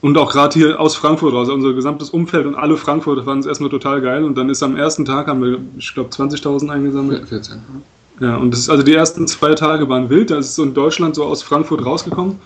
Und 0.00 0.16
auch 0.16 0.32
gerade 0.32 0.58
hier 0.58 0.80
aus 0.80 0.96
Frankfurt 0.96 1.34
raus, 1.34 1.50
unser 1.50 1.74
gesamtes 1.74 2.10
Umfeld 2.10 2.46
und 2.46 2.54
alle 2.54 2.76
Frankfurter 2.76 3.22
fanden 3.22 3.40
es 3.40 3.46
erstmal 3.46 3.68
total 3.68 4.00
geil. 4.00 4.24
Und 4.24 4.36
dann 4.38 4.48
ist 4.48 4.62
am 4.62 4.76
ersten 4.76 5.04
Tag 5.04 5.26
haben 5.26 5.42
wir, 5.42 5.58
ich 5.76 5.92
glaube, 5.92 6.08
20.000 6.10 6.70
eingesammelt. 6.70 7.28
14. 7.28 7.58
Ja, 8.20 8.36
und 8.36 8.50
das 8.50 8.60
ist, 8.60 8.70
also 8.70 8.82
die 8.82 8.94
ersten 8.94 9.26
zwei 9.26 9.54
Tage 9.54 9.88
waren 9.88 10.08
wild. 10.08 10.30
Da 10.30 10.38
ist 10.38 10.54
so 10.54 10.62
in 10.62 10.72
Deutschland 10.72 11.14
so 11.14 11.24
aus 11.24 11.42
Frankfurt 11.42 11.84
rausgekommen. 11.84 12.38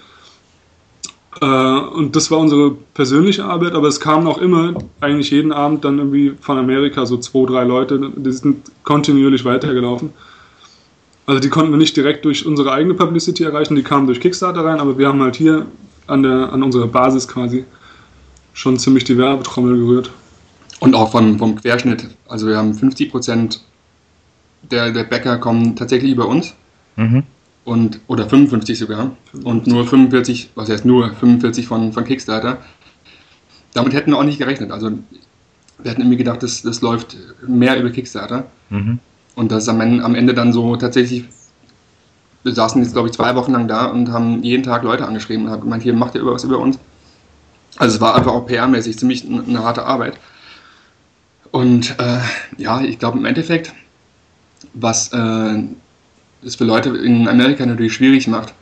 Äh, 1.41 1.47
und 1.47 2.17
das 2.17 2.31
war 2.31 2.39
unsere 2.39 2.73
persönliche 2.95 3.45
Arbeit, 3.45 3.75
aber 3.75 3.89
es 3.89 4.01
kamen 4.01 4.27
auch 4.27 4.39
immer, 4.39 4.75
eigentlich 5.01 5.31
jeden 5.31 5.53
Abend 5.53 5.85
dann 5.85 5.99
irgendwie 5.99 6.35
von 6.41 6.59
Amerika 6.59 7.07
so 7.07 7.17
zwei, 7.19 7.47
drei 7.47 7.65
Leute, 7.65 8.13
die 8.17 8.33
sind 8.33 8.71
kontinuierlich 8.85 9.45
weitergelaufen. 9.45 10.13
Also 11.27 11.41
die 11.41 11.49
konnten 11.49 11.71
wir 11.71 11.79
nicht 11.79 11.97
direkt 11.97 12.25
durch 12.25 12.45
unsere 12.47 12.73
eigene 12.73 12.95
Publicity 12.95 13.45
erreichen, 13.45 13.77
die 13.77 13.83
kamen 13.83 14.07
durch 14.07 14.21
Kickstarter 14.21 14.65
rein, 14.65 14.79
aber 14.79 14.99
wir 14.99 15.09
haben 15.09 15.23
halt 15.23 15.37
hier 15.37 15.67
an, 16.07 16.23
der, 16.23 16.53
an 16.53 16.63
unserer 16.63 16.87
Basis 16.87 17.29
quasi 17.29 17.65
schon 18.53 18.79
ziemlich 18.79 19.05
die 19.05 19.19
Werbetrommel 19.19 19.77
gerührt. 19.77 20.11
Und 20.81 20.95
auch 20.95 21.13
von, 21.13 21.39
vom 21.39 21.57
Querschnitt. 21.57 22.09
Also 22.29 22.47
wir 22.47 22.57
haben 22.57 22.75
50 22.75 23.11
Prozent 23.11 23.65
der, 24.71 24.91
der 24.93 25.05
Bäcker 25.05 25.39
kommen 25.39 25.77
tatsächlich 25.77 26.13
über 26.13 26.29
uns. 26.29 26.55
Mhm. 26.97 27.25
Und, 27.65 28.01
oder 28.07 28.29
55 28.29 28.79
sogar. 28.79 29.17
55. 29.33 29.45
Und 29.45 29.67
nur 29.67 29.87
45, 29.87 30.51
was 30.55 30.69
heißt 30.69 30.85
nur 30.85 31.15
45 31.15 31.67
von, 31.67 31.93
von 31.93 32.05
Kickstarter. 32.05 32.59
Damit 33.73 33.95
hätten 33.95 34.11
wir 34.11 34.19
auch 34.19 34.25
nicht 34.25 34.39
gerechnet. 34.39 34.71
Also 34.71 34.91
wir 35.79 35.91
hätten 35.91 36.03
irgendwie 36.03 36.19
gedacht, 36.19 36.43
das, 36.43 36.63
das 36.63 36.81
läuft 36.81 37.17
mehr 37.47 37.79
über 37.79 37.91
Kickstarter. 37.91 38.47
Mhm. 38.71 38.99
Und 39.35 39.51
das 39.51 39.65
ist 39.65 39.69
am 39.69 39.81
Ende, 39.81 40.05
am 40.05 40.15
Ende 40.15 40.35
dann 40.35 40.53
so 40.53 40.77
tatsächlich, 40.77 41.25
wir 42.45 42.55
saßen 42.55 42.83
jetzt 42.83 42.93
glaube 42.93 43.09
ich 43.09 43.15
zwei 43.15 43.35
Wochen 43.35 43.53
lang 43.53 43.67
da 43.67 43.87
und 43.87 44.13
haben 44.13 44.43
jeden 44.43 44.63
Tag 44.63 44.83
Leute 44.85 45.07
angeschrieben 45.07 45.47
und 45.47 45.51
haben 45.51 45.63
gemeint, 45.63 45.83
hier 45.83 45.95
macht 45.95 46.15
ihr 46.15 46.25
was 46.25 46.45
über 46.45 46.59
uns. 46.59 46.79
Also 47.77 47.97
es 47.97 48.01
war 48.01 48.15
einfach 48.15 48.33
auch 48.33 48.47
PR-mäßig 48.47 48.97
ziemlich 48.97 49.27
eine 49.27 49.65
harte 49.65 49.85
Arbeit. 49.85 50.15
Und 51.51 51.99
äh, 51.99 52.19
ja, 52.59 52.81
ich 52.81 52.99
glaube 52.99 53.19
im 53.19 53.25
Endeffekt, 53.25 53.73
was 54.75 55.13
äh, 55.13 55.63
es 56.45 56.57
für 56.57 56.65
Leute 56.65 56.91
in 56.91 57.27
Amerika 57.27 57.65
natürlich 57.65 57.95
schwierig 57.95 58.29
macht, 58.29 58.53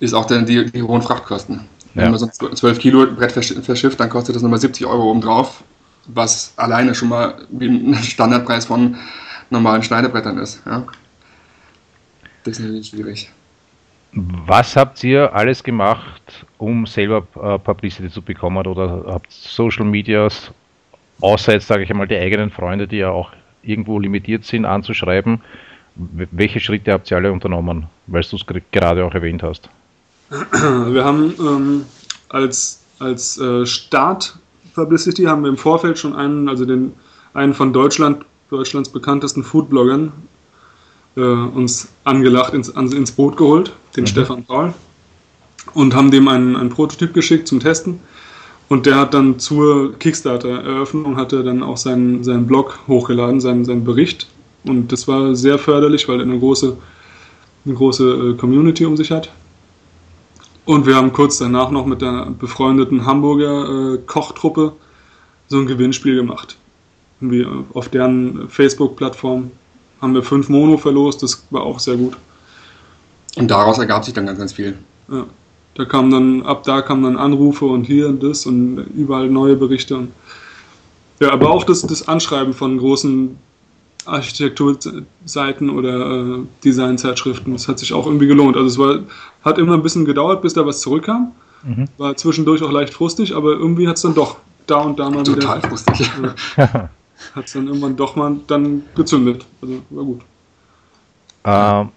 ist 0.00 0.14
auch 0.14 0.26
der, 0.26 0.42
die, 0.42 0.70
die 0.70 0.82
hohen 0.82 1.02
Frachtkosten. 1.02 1.60
Wenn 1.94 2.04
ja. 2.04 2.10
man 2.10 2.18
so 2.18 2.26
ein 2.26 2.56
12 2.56 2.78
Kilo 2.78 3.06
Brett 3.06 3.32
verschifft, 3.32 3.98
dann 3.98 4.08
kostet 4.08 4.36
das 4.36 4.42
nochmal 4.42 4.60
70 4.60 4.86
Euro 4.86 5.10
obendrauf, 5.10 5.64
was 6.06 6.52
alleine 6.56 6.94
schon 6.94 7.08
mal 7.08 7.34
wie 7.50 7.66
ein 7.66 7.94
Standardpreis 7.96 8.66
von 8.66 8.96
normalen 9.50 9.82
Schneidebrettern 9.82 10.38
ist. 10.38 10.60
Ja. 10.66 10.84
Das 12.48 12.58
ist 12.58 12.64
natürlich 12.64 12.88
schwierig. 12.88 13.30
Was 14.12 14.74
habt 14.74 15.04
ihr 15.04 15.34
alles 15.34 15.62
gemacht, 15.62 16.46
um 16.56 16.86
selber 16.86 17.26
äh, 17.36 17.58
Publicity 17.58 18.10
zu 18.10 18.22
bekommen 18.22 18.66
oder 18.66 19.04
habt 19.06 19.30
Social 19.30 19.84
Medias, 19.84 20.50
außer 21.20 21.52
jetzt 21.52 21.66
sage 21.66 21.82
ich 21.82 21.90
einmal 21.90 22.08
die 22.08 22.16
eigenen 22.16 22.50
Freunde, 22.50 22.88
die 22.88 22.96
ja 22.96 23.10
auch 23.10 23.32
irgendwo 23.62 23.98
limitiert 23.98 24.44
sind, 24.44 24.64
anzuschreiben? 24.64 25.42
Welche 25.94 26.58
Schritte 26.58 26.92
habt 26.92 27.10
ihr 27.10 27.18
alle 27.18 27.30
unternommen, 27.30 27.86
weil 28.06 28.22
du 28.22 28.36
es 28.36 28.46
gerade 28.72 29.04
auch 29.04 29.12
erwähnt 29.12 29.42
hast? 29.42 29.68
Wir 30.30 31.04
haben 31.04 31.34
ähm, 31.38 31.84
als, 32.30 32.82
als 32.98 33.38
äh, 33.38 33.66
Start 33.66 34.38
Publicity 34.74 35.24
haben 35.24 35.42
wir 35.42 35.48
im 35.48 35.56
Vorfeld 35.56 35.98
schon 35.98 36.14
einen, 36.14 36.48
also 36.48 36.64
den 36.64 36.92
einen 37.34 37.52
von 37.52 37.72
Deutschland, 37.72 38.24
Deutschlands 38.48 38.90
bekanntesten 38.90 39.42
Foodbloggern, 39.42 40.12
äh, 41.18 41.56
uns 41.56 41.88
angelacht 42.04 42.54
ins, 42.54 42.68
ins 42.68 43.12
Boot 43.12 43.36
geholt, 43.36 43.72
den 43.96 44.04
mhm. 44.04 44.08
Stefan 44.08 44.44
Paul, 44.44 44.72
und 45.74 45.94
haben 45.94 46.10
dem 46.10 46.28
einen, 46.28 46.56
einen 46.56 46.70
Prototyp 46.70 47.12
geschickt 47.12 47.48
zum 47.48 47.60
Testen. 47.60 48.00
Und 48.68 48.84
der 48.86 48.96
hat 48.96 49.14
dann 49.14 49.38
zur 49.38 49.98
Kickstarter-Eröffnung 49.98 51.16
hatte 51.16 51.42
dann 51.42 51.62
auch 51.62 51.78
seinen, 51.78 52.22
seinen 52.22 52.46
Blog 52.46 52.78
hochgeladen, 52.86 53.40
seinen, 53.40 53.64
seinen 53.64 53.84
Bericht. 53.84 54.28
Und 54.64 54.92
das 54.92 55.08
war 55.08 55.34
sehr 55.34 55.58
förderlich, 55.58 56.06
weil 56.08 56.20
er 56.20 56.26
eine 56.26 56.38
große, 56.38 56.76
eine 57.64 57.74
große 57.74 58.04
äh, 58.04 58.34
Community 58.34 58.84
um 58.84 58.96
sich 58.96 59.10
hat. 59.10 59.30
Und 60.66 60.86
wir 60.86 60.96
haben 60.96 61.14
kurz 61.14 61.38
danach 61.38 61.70
noch 61.70 61.86
mit 61.86 62.02
der 62.02 62.26
befreundeten 62.38 63.06
Hamburger 63.06 63.94
äh, 63.94 63.98
Kochtruppe 64.06 64.72
so 65.48 65.56
ein 65.56 65.66
Gewinnspiel 65.66 66.16
gemacht. 66.16 66.58
Irgendwie 67.22 67.46
auf 67.72 67.88
deren 67.88 68.50
Facebook-Plattform 68.50 69.50
haben 70.00 70.14
wir 70.14 70.22
fünf 70.22 70.48
Mono 70.48 70.76
verlost, 70.76 71.22
das 71.22 71.44
war 71.50 71.62
auch 71.62 71.78
sehr 71.78 71.96
gut. 71.96 72.16
Und 73.36 73.50
daraus 73.50 73.78
ergab 73.78 74.04
sich 74.04 74.14
dann 74.14 74.26
ganz, 74.26 74.38
ganz 74.38 74.52
viel. 74.52 74.78
Ja, 75.10 75.24
da 75.74 75.84
kamen 75.84 76.10
dann, 76.10 76.42
ab 76.42 76.64
da 76.64 76.82
kamen 76.82 77.02
dann 77.04 77.16
Anrufe 77.16 77.64
und 77.64 77.84
hier 77.84 78.08
und 78.08 78.22
das 78.22 78.46
und 78.46 78.78
überall 78.96 79.28
neue 79.28 79.56
Berichte. 79.56 80.08
ja, 81.20 81.32
aber 81.32 81.50
auch 81.50 81.64
das, 81.64 81.82
das 81.82 82.08
Anschreiben 82.08 82.52
von 82.52 82.78
großen 82.78 83.36
Architekturseiten 84.06 85.70
oder 85.70 86.36
äh, 86.36 86.38
Designzeitschriften, 86.64 87.52
das 87.52 87.68
hat 87.68 87.78
sich 87.78 87.92
auch 87.92 88.06
irgendwie 88.06 88.26
gelohnt. 88.26 88.56
Also 88.56 88.66
es 88.68 88.78
war, 88.78 89.04
hat 89.44 89.58
immer 89.58 89.74
ein 89.74 89.82
bisschen 89.82 90.04
gedauert, 90.04 90.42
bis 90.42 90.54
da 90.54 90.64
was 90.66 90.80
zurückkam. 90.80 91.32
Mhm. 91.62 91.86
War 91.98 92.16
zwischendurch 92.16 92.62
auch 92.62 92.72
leicht 92.72 92.94
frustig, 92.94 93.34
aber 93.34 93.52
irgendwie 93.52 93.88
hat 93.88 93.96
es 93.96 94.02
dann 94.02 94.14
doch 94.14 94.36
da 94.66 94.80
und 94.80 94.98
da 94.98 95.10
mal 95.10 95.22
Total 95.22 95.36
wieder. 95.36 95.40
Total 95.40 95.70
frustig. 95.70 96.10
Ja. 96.56 96.90
hat 97.34 97.46
es 97.46 97.52
dann 97.52 97.66
irgendwann 97.66 97.96
doch 97.96 98.16
mal 98.16 98.36
dann 98.46 98.82
gezündet. 98.94 99.46
Also 99.60 99.82
war 99.90 100.04
gut. 100.04 100.20
Ähm, 101.44 101.88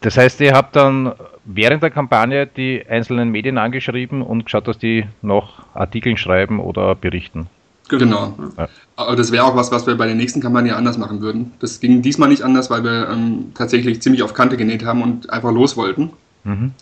das 0.00 0.16
heißt, 0.16 0.40
ihr 0.40 0.52
habt 0.52 0.76
dann 0.76 1.12
während 1.44 1.82
der 1.82 1.90
Kampagne 1.90 2.46
die 2.46 2.84
einzelnen 2.88 3.30
Medien 3.30 3.58
angeschrieben 3.58 4.22
und 4.22 4.44
geschaut, 4.44 4.68
dass 4.68 4.78
die 4.78 5.06
noch 5.22 5.64
Artikel 5.74 6.16
schreiben 6.16 6.60
oder 6.60 6.94
berichten. 6.94 7.48
Genau. 7.88 8.34
genau. 8.36 8.50
Ja. 8.56 8.68
Aber 8.96 9.16
das 9.16 9.32
wäre 9.32 9.44
auch 9.44 9.56
was, 9.56 9.72
was 9.72 9.86
wir 9.86 9.96
bei 9.96 10.06
der 10.06 10.14
nächsten 10.14 10.40
Kampagne 10.40 10.76
anders 10.76 10.98
machen 10.98 11.20
würden. 11.20 11.52
Das 11.58 11.80
ging 11.80 12.02
diesmal 12.02 12.28
nicht 12.28 12.42
anders, 12.42 12.70
weil 12.70 12.84
wir 12.84 13.08
ähm, 13.08 13.52
tatsächlich 13.54 14.02
ziemlich 14.02 14.22
auf 14.22 14.34
Kante 14.34 14.56
genäht 14.56 14.84
haben 14.84 15.02
und 15.02 15.30
einfach 15.30 15.52
los 15.52 15.76
wollten. 15.76 16.10
Mhm. 16.44 16.72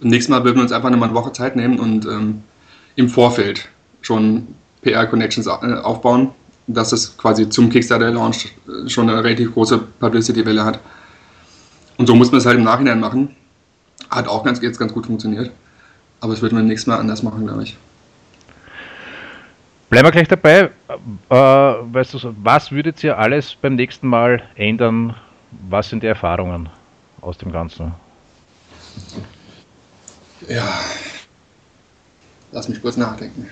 Nächstes 0.00 0.30
Mal 0.30 0.44
würden 0.44 0.56
wir 0.56 0.62
uns 0.62 0.72
einfach 0.72 0.90
nochmal 0.90 1.10
eine 1.10 1.18
Woche 1.18 1.32
Zeit 1.32 1.54
nehmen 1.54 1.78
und 1.78 2.06
ähm, 2.06 2.42
im 2.96 3.08
Vorfeld 3.08 3.68
schon 4.00 4.48
PR-Connections 4.82 5.46
äh, 5.46 5.50
aufbauen, 5.50 6.30
dass 6.66 6.92
es 6.92 7.16
quasi 7.16 7.48
zum 7.48 7.70
Kickstarter-Launch 7.70 8.54
schon 8.86 9.08
eine 9.10 9.22
relativ 9.22 9.52
große 9.52 9.78
Publicity-Welle 10.00 10.64
hat. 10.64 10.80
Und 11.96 12.06
so 12.06 12.14
muss 12.14 12.30
man 12.30 12.38
es 12.38 12.46
halt 12.46 12.58
im 12.58 12.64
Nachhinein 12.64 13.00
machen. 13.00 13.34
Hat 14.10 14.28
auch 14.28 14.44
ganz, 14.44 14.60
jetzt 14.62 14.78
ganz 14.78 14.92
gut 14.92 15.06
funktioniert. 15.06 15.50
Aber 16.20 16.32
es 16.32 16.42
würden 16.42 16.56
wir 16.56 16.64
nächstes 16.64 16.86
Mal 16.86 16.98
anders 16.98 17.22
machen, 17.22 17.46
glaube 17.46 17.64
ich. 17.64 17.76
Bleiben 19.90 20.06
wir 20.06 20.12
gleich 20.12 20.28
dabei. 20.28 20.70
Äh, 21.28 21.34
weißt 21.34 22.14
du, 22.14 22.34
was 22.42 22.72
würdet 22.72 23.04
ihr 23.04 23.18
alles 23.18 23.54
beim 23.54 23.74
nächsten 23.74 24.08
Mal 24.08 24.42
ändern? 24.56 25.14
Was 25.68 25.90
sind 25.90 26.02
die 26.02 26.06
Erfahrungen 26.06 26.68
aus 27.20 27.38
dem 27.38 27.52
Ganzen? 27.52 27.92
Ja, 30.48 30.80
lass 32.52 32.68
mich 32.68 32.80
kurz 32.82 32.96
nachdenken. 32.96 33.48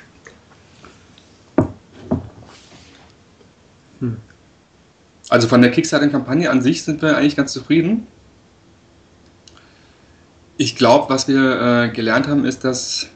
Hm. 4.03 4.17
Also 5.29 5.49
von 5.49 5.63
der 5.63 5.71
Kickstarter-Kampagne 5.71 6.51
an 6.51 6.61
sich 6.61 6.83
sind 6.83 7.01
wir 7.01 7.17
eigentlich 7.17 7.37
ganz 7.37 7.53
zufrieden. 7.53 8.07
Ich 10.59 10.77
glaube, 10.77 11.09
was 11.09 11.27
wir 11.29 11.85
äh, 11.85 11.89
gelernt 11.89 12.29
haben, 12.29 12.45
ist, 12.45 12.65
dass 12.65 13.09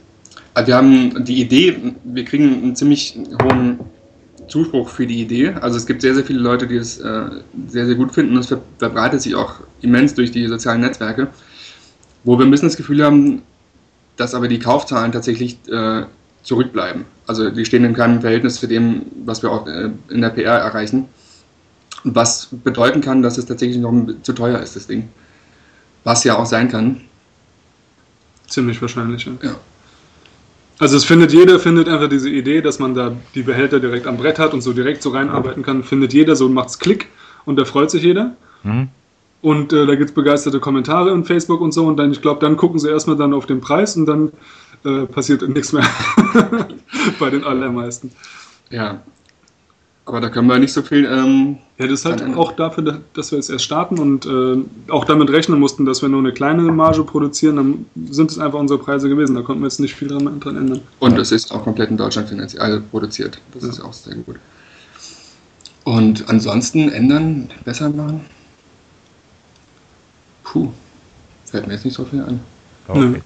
also 0.54 0.68
wir 0.68 0.76
haben 0.76 1.24
die 1.24 1.42
Idee, 1.42 1.76
wir 2.04 2.24
kriegen 2.24 2.62
einen 2.62 2.76
ziemlich 2.76 3.18
hohen 3.42 3.78
Zuspruch 4.48 4.88
für 4.88 5.06
die 5.06 5.20
Idee. 5.20 5.50
Also 5.50 5.76
es 5.76 5.84
gibt 5.84 6.00
sehr, 6.00 6.14
sehr 6.14 6.24
viele 6.24 6.38
Leute, 6.38 6.66
die 6.66 6.76
es 6.76 6.98
äh, 6.98 7.24
sehr, 7.68 7.84
sehr 7.84 7.94
gut 7.94 8.12
finden. 8.14 8.38
Es 8.38 8.54
verbreitet 8.78 9.20
sich 9.20 9.34
auch 9.34 9.56
immens 9.82 10.14
durch 10.14 10.30
die 10.30 10.46
sozialen 10.46 10.80
Netzwerke. 10.80 11.28
Wo 12.24 12.38
wir 12.38 12.46
ein 12.46 12.50
bisschen 12.50 12.68
das 12.68 12.78
Gefühl 12.78 13.04
haben, 13.04 13.42
dass 14.16 14.34
aber 14.34 14.48
die 14.48 14.58
Kaufzahlen 14.58 15.12
tatsächlich 15.12 15.58
äh, 15.68 16.04
zurückbleiben. 16.46 17.04
Also 17.26 17.50
die 17.50 17.64
stehen 17.64 17.84
in 17.84 17.92
keinem 17.92 18.20
Verhältnis 18.20 18.56
zu 18.56 18.66
dem, 18.66 19.02
was 19.24 19.42
wir 19.42 19.50
auch 19.50 19.66
äh, 19.66 19.90
in 20.08 20.20
der 20.20 20.30
PR 20.30 20.58
erreichen. 20.58 21.06
Was 22.04 22.48
bedeuten 22.64 23.00
kann, 23.00 23.22
dass 23.22 23.36
es 23.36 23.46
tatsächlich 23.46 23.78
noch 23.78 23.92
zu 24.22 24.32
teuer 24.32 24.60
ist, 24.60 24.76
das 24.76 24.86
Ding. 24.86 25.08
Was 26.04 26.22
ja 26.22 26.38
auch 26.38 26.46
sein 26.46 26.68
kann. 26.68 27.00
Ziemlich 28.46 28.80
wahrscheinlich, 28.80 29.26
ja. 29.26 29.32
ja. 29.42 29.56
Also 30.78 30.96
es 30.96 31.04
findet 31.04 31.32
jeder, 31.32 31.58
findet 31.58 31.88
einfach 31.88 32.08
diese 32.08 32.30
Idee, 32.30 32.60
dass 32.60 32.78
man 32.78 32.94
da 32.94 33.16
die 33.34 33.42
Behälter 33.42 33.80
direkt 33.80 34.06
am 34.06 34.16
Brett 34.16 34.38
hat 34.38 34.54
und 34.54 34.60
so 34.60 34.72
direkt 34.72 35.02
so 35.02 35.10
reinarbeiten 35.10 35.64
kann, 35.64 35.82
findet 35.82 36.12
jeder, 36.12 36.36
so 36.36 36.48
macht's 36.48 36.78
Klick 36.78 37.08
und 37.44 37.56
da 37.56 37.64
freut 37.64 37.90
sich 37.90 38.02
jeder. 38.02 38.36
Mhm. 38.62 38.88
Und 39.42 39.72
äh, 39.72 39.86
da 39.86 39.94
gibt 39.94 40.10
es 40.10 40.14
begeisterte 40.14 40.60
Kommentare 40.60 41.10
in 41.12 41.24
Facebook 41.24 41.60
und 41.60 41.72
so 41.72 41.86
und 41.86 41.96
dann, 41.96 42.12
ich 42.12 42.20
glaube, 42.20 42.40
dann 42.40 42.56
gucken 42.56 42.78
sie 42.78 42.90
erstmal 42.90 43.16
dann 43.16 43.32
auf 43.32 43.46
den 43.46 43.60
Preis 43.60 43.96
und 43.96 44.06
dann 44.06 44.32
äh, 44.86 45.06
passiert 45.06 45.46
nichts 45.48 45.72
mehr 45.72 45.84
bei 47.18 47.30
den 47.30 47.44
allermeisten. 47.44 48.12
Ja, 48.70 49.00
aber 50.06 50.20
da 50.20 50.30
können 50.30 50.46
wir 50.48 50.58
nicht 50.60 50.72
so 50.72 50.82
viel. 50.82 51.04
Ähm, 51.04 51.58
ja, 51.78 51.88
das 51.88 52.00
ist 52.00 52.04
halt 52.04 52.22
auch 52.36 52.52
dafür, 52.52 53.00
dass 53.14 53.32
wir 53.32 53.38
jetzt 53.38 53.50
erst 53.50 53.64
starten 53.64 53.98
und 53.98 54.24
äh, 54.24 54.92
auch 54.92 55.04
damit 55.04 55.30
rechnen 55.30 55.58
mussten, 55.58 55.84
dass 55.84 56.00
wir 56.00 56.08
nur 56.08 56.20
eine 56.20 56.32
kleine 56.32 56.62
Marge 56.62 57.02
produzieren, 57.02 57.56
dann 57.56 57.86
sind 58.12 58.30
es 58.30 58.38
einfach 58.38 58.60
unsere 58.60 58.78
Preise 58.78 59.08
gewesen. 59.08 59.34
Da 59.34 59.42
konnten 59.42 59.62
wir 59.62 59.66
jetzt 59.66 59.80
nicht 59.80 59.96
viel 59.96 60.06
dran, 60.06 60.38
dran 60.38 60.56
ändern. 60.56 60.80
Und 61.00 61.18
es 61.18 61.32
ist 61.32 61.52
auch 61.52 61.64
komplett 61.64 61.90
in 61.90 61.96
Deutschland 61.96 62.28
finanziell 62.28 62.62
also 62.62 62.80
produziert. 62.88 63.38
Das 63.52 63.64
ja. 63.64 63.70
ist 63.70 63.80
auch 63.80 63.92
sehr 63.92 64.14
gut. 64.14 64.36
Und 65.82 66.28
ansonsten 66.28 66.88
ändern, 66.88 67.48
besser 67.64 67.90
machen? 67.90 68.20
Puh, 70.44 70.72
fällt 71.46 71.66
mir 71.66 71.74
jetzt 71.74 71.84
nicht 71.84 71.94
so 71.94 72.04
viel 72.04 72.22
an. 72.22 72.40
Okay. 72.86 73.22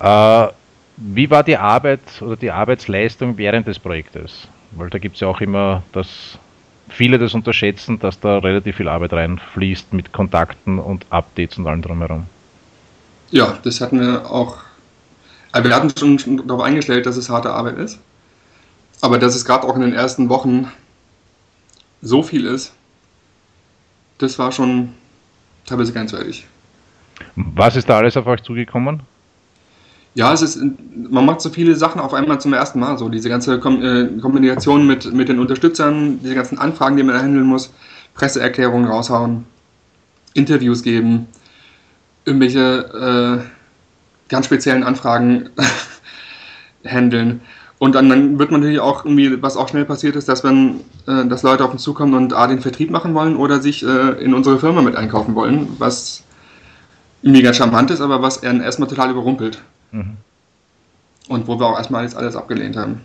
Äh, 0.00 0.48
wie 0.96 1.30
war 1.30 1.42
die 1.42 1.56
Arbeit 1.56 2.00
oder 2.20 2.36
die 2.36 2.50
Arbeitsleistung 2.50 3.38
während 3.38 3.66
des 3.66 3.78
Projektes? 3.78 4.48
Weil 4.72 4.90
da 4.90 4.98
gibt 4.98 5.16
es 5.16 5.20
ja 5.20 5.28
auch 5.28 5.40
immer 5.40 5.82
das 5.92 6.38
viele 6.88 7.18
das 7.18 7.34
unterschätzen, 7.34 7.98
dass 7.98 8.20
da 8.20 8.38
relativ 8.38 8.76
viel 8.76 8.88
Arbeit 8.88 9.12
reinfließt 9.12 9.92
mit 9.92 10.12
Kontakten 10.12 10.78
und 10.78 11.06
Updates 11.10 11.58
und 11.58 11.66
allem 11.66 11.82
drumherum. 11.82 12.26
Ja, 13.30 13.58
das 13.62 13.80
hatten 13.80 14.00
wir 14.00 14.30
auch. 14.30 14.58
Also 15.52 15.68
wir 15.68 15.76
hatten 15.76 16.18
schon 16.18 16.46
darauf 16.46 16.62
eingestellt, 16.62 17.06
dass 17.06 17.16
es 17.16 17.30
harte 17.30 17.50
Arbeit 17.50 17.78
ist. 17.78 17.98
Aber 19.00 19.18
dass 19.18 19.34
es 19.34 19.44
gerade 19.44 19.66
auch 19.66 19.74
in 19.74 19.82
den 19.82 19.94
ersten 19.94 20.28
Wochen 20.28 20.70
so 22.02 22.22
viel 22.22 22.46
ist, 22.46 22.74
das 24.18 24.38
war 24.38 24.52
schon 24.52 24.94
teilweise 25.66 25.92
grenzwertig. 25.92 26.46
Was 27.36 27.76
ist 27.76 27.88
da 27.88 27.98
alles 27.98 28.16
auf 28.16 28.26
euch 28.26 28.42
zugekommen? 28.42 29.02
Ja, 30.14 30.32
es 30.32 30.42
ist, 30.42 30.60
man 31.10 31.24
macht 31.24 31.40
so 31.40 31.48
viele 31.48 31.74
Sachen 31.74 32.00
auf 32.00 32.12
einmal 32.12 32.40
zum 32.40 32.52
ersten 32.52 32.80
Mal. 32.80 32.98
So 32.98 33.08
diese 33.08 33.28
ganze 33.30 33.58
Kom 33.58 33.82
äh, 33.82 34.08
Kombination 34.20 34.86
mit, 34.86 35.12
mit 35.12 35.28
den 35.28 35.38
Unterstützern, 35.38 36.20
diese 36.22 36.34
ganzen 36.34 36.58
Anfragen, 36.58 36.96
die 36.96 37.02
man 37.02 37.18
handeln 37.18 37.46
muss, 37.46 37.72
Presseerklärungen 38.14 38.86
raushauen, 38.86 39.46
Interviews 40.34 40.82
geben, 40.82 41.28
irgendwelche 42.26 43.40
äh, 43.42 44.28
ganz 44.28 44.46
speziellen 44.46 44.82
Anfragen 44.84 45.48
handeln. 46.86 47.40
Und 47.78 47.94
dann, 47.94 48.08
dann, 48.08 48.38
wird 48.38 48.50
man 48.50 48.60
natürlich 48.60 48.80
auch 48.80 49.04
irgendwie, 49.04 49.42
was 49.42 49.56
auch 49.56 49.68
schnell 49.68 49.84
passiert 49.84 50.14
ist, 50.14 50.28
dass 50.28 50.44
wenn 50.44 50.80
äh, 51.06 51.26
dass 51.26 51.42
Leute 51.42 51.64
auf 51.64 51.72
uns 51.72 51.82
zukommen 51.82 52.14
und 52.14 52.34
A 52.34 52.46
den 52.46 52.60
Vertrieb 52.60 52.90
machen 52.90 53.14
wollen 53.14 53.34
oder 53.34 53.60
sich 53.60 53.82
äh, 53.82 54.22
in 54.22 54.34
unsere 54.34 54.58
Firma 54.58 54.82
mit 54.82 54.94
einkaufen 54.94 55.34
wollen, 55.34 55.68
was 55.78 56.22
irgendwie 57.22 57.42
ganz 57.42 57.56
charmant 57.56 57.90
ist, 57.90 58.00
aber 58.00 58.22
was 58.22 58.36
er 58.36 58.60
erstmal 58.62 58.88
total 58.88 59.10
überrumpelt. 59.10 59.62
Mhm. 59.92 60.16
Und 61.28 61.46
wo 61.46 61.58
wir 61.58 61.66
auch 61.66 61.76
erstmal 61.76 62.00
alles, 62.00 62.14
alles 62.14 62.36
abgelehnt 62.36 62.76
haben. 62.76 63.00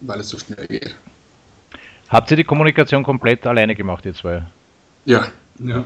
Weil 0.00 0.20
es 0.20 0.28
so 0.28 0.38
schnell 0.38 0.66
geht. 0.66 0.94
Habt 2.08 2.30
ihr 2.30 2.36
die 2.36 2.44
Kommunikation 2.44 3.02
komplett 3.02 3.46
alleine 3.46 3.74
gemacht, 3.74 4.06
ihr 4.06 4.14
zwei? 4.14 4.42
Ja. 5.04 5.26
Ja. 5.58 5.84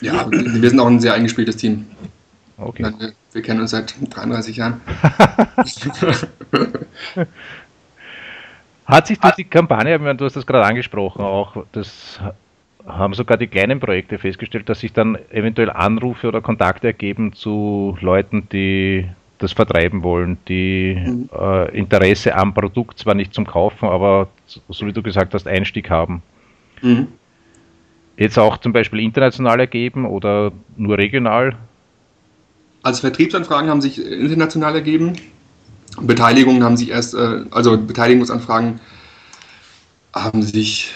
Ja, 0.00 0.28
wir 0.30 0.68
sind 0.68 0.80
auch 0.80 0.88
ein 0.88 1.00
sehr 1.00 1.14
eingespieltes 1.14 1.56
Team. 1.56 1.86
Okay. 2.58 2.92
Wir, 2.98 3.12
wir 3.32 3.42
kennen 3.42 3.60
uns 3.60 3.70
seit 3.70 3.94
33 4.00 4.56
Jahren. 4.56 4.80
Hat 8.84 9.06
sich 9.06 9.18
durch 9.20 9.34
die 9.36 9.44
Kampagne, 9.44 9.98
du 10.16 10.24
hast 10.24 10.34
das 10.36 10.44
gerade 10.44 10.66
angesprochen, 10.66 11.22
auch 11.22 11.64
das 11.72 12.20
haben 12.86 13.14
sogar 13.14 13.36
die 13.36 13.46
kleinen 13.46 13.80
Projekte 13.80 14.18
festgestellt, 14.18 14.68
dass 14.68 14.80
sich 14.80 14.92
dann 14.92 15.18
eventuell 15.30 15.70
Anrufe 15.70 16.28
oder 16.28 16.40
Kontakte 16.40 16.88
ergeben 16.88 17.32
zu 17.32 17.96
Leuten, 18.00 18.48
die 18.50 19.06
das 19.38 19.52
vertreiben 19.52 20.02
wollen, 20.02 20.38
die 20.48 20.96
mhm. 20.98 21.28
äh, 21.38 21.76
Interesse 21.76 22.34
am 22.34 22.54
Produkt 22.54 22.98
zwar 22.98 23.14
nicht 23.14 23.34
zum 23.34 23.46
Kaufen, 23.46 23.88
aber 23.88 24.28
so 24.46 24.86
wie 24.86 24.92
du 24.92 25.02
gesagt 25.02 25.34
hast, 25.34 25.46
Einstieg 25.46 25.90
haben. 25.90 26.22
Mhm. 26.80 27.08
Jetzt 28.16 28.38
auch 28.38 28.58
zum 28.58 28.72
Beispiel 28.72 29.00
international 29.00 29.58
ergeben 29.60 30.04
oder 30.04 30.52
nur 30.76 30.98
regional? 30.98 31.56
Also 32.82 33.00
Vertriebsanfragen 33.00 33.70
haben 33.70 33.80
sich 33.80 34.04
international 34.04 34.74
ergeben. 34.74 35.14
Beteiligungen 36.00 36.62
haben 36.62 36.76
sich 36.76 36.90
erst, 36.90 37.14
äh, 37.14 37.44
also 37.50 37.78
Beteiligungsanfragen 37.78 38.80
haben 40.14 40.42
sich 40.42 40.92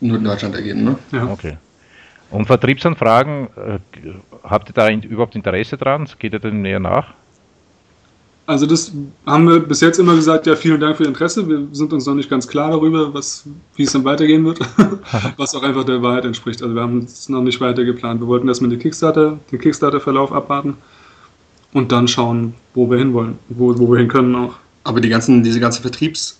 nur 0.00 0.16
in 0.16 0.24
Deutschland 0.24 0.54
ergeben. 0.54 0.84
Ne? 0.84 0.98
Ja. 1.12 1.26
Okay. 1.26 1.56
Und 2.30 2.46
Vertriebsanfragen, 2.46 3.48
äh, 3.56 3.78
habt 4.42 4.68
ihr 4.70 4.72
da 4.72 4.88
in, 4.88 5.02
überhaupt 5.02 5.36
Interesse 5.36 5.76
dran? 5.76 6.08
Geht 6.18 6.32
ihr 6.32 6.40
dem 6.40 6.62
näher 6.62 6.80
nach? 6.80 7.14
Also 8.48 8.64
das 8.64 8.92
haben 9.26 9.48
wir 9.48 9.58
bis 9.58 9.80
jetzt 9.80 9.98
immer 9.98 10.14
gesagt, 10.14 10.46
ja, 10.46 10.54
vielen 10.54 10.80
Dank 10.80 10.96
für 10.96 11.02
Ihr 11.02 11.08
Interesse. 11.08 11.48
Wir 11.48 11.66
sind 11.72 11.92
uns 11.92 12.06
noch 12.06 12.14
nicht 12.14 12.30
ganz 12.30 12.46
klar 12.46 12.70
darüber, 12.70 13.12
was, 13.12 13.44
wie 13.74 13.82
es 13.82 13.92
dann 13.92 14.04
weitergehen 14.04 14.44
wird, 14.44 14.60
was 15.36 15.54
auch 15.54 15.64
einfach 15.64 15.82
der 15.82 16.00
Wahrheit 16.00 16.24
entspricht. 16.24 16.62
Also 16.62 16.72
wir 16.72 16.82
haben 16.82 16.98
es 16.98 17.28
noch 17.28 17.42
nicht 17.42 17.60
weiter 17.60 17.84
geplant. 17.84 18.20
Wir 18.20 18.28
wollten 18.28 18.46
erstmal 18.46 18.70
den 18.70 18.78
Kickstarter, 18.78 19.38
den 19.50 19.58
Kickstarter-Verlauf 19.58 20.32
abwarten 20.32 20.76
und 21.72 21.90
dann 21.90 22.06
schauen, 22.06 22.54
wo 22.74 22.88
wir 22.88 22.98
hinwollen, 22.98 23.36
wo, 23.48 23.76
wo 23.76 23.90
wir 23.90 23.98
hin 23.98 24.08
können 24.08 24.34
auch. 24.36 24.54
Aber 24.84 25.00
die 25.00 25.08
ganzen, 25.08 25.42
diese 25.42 25.58
ganze 25.58 25.82
Vertriebs- 25.82 26.38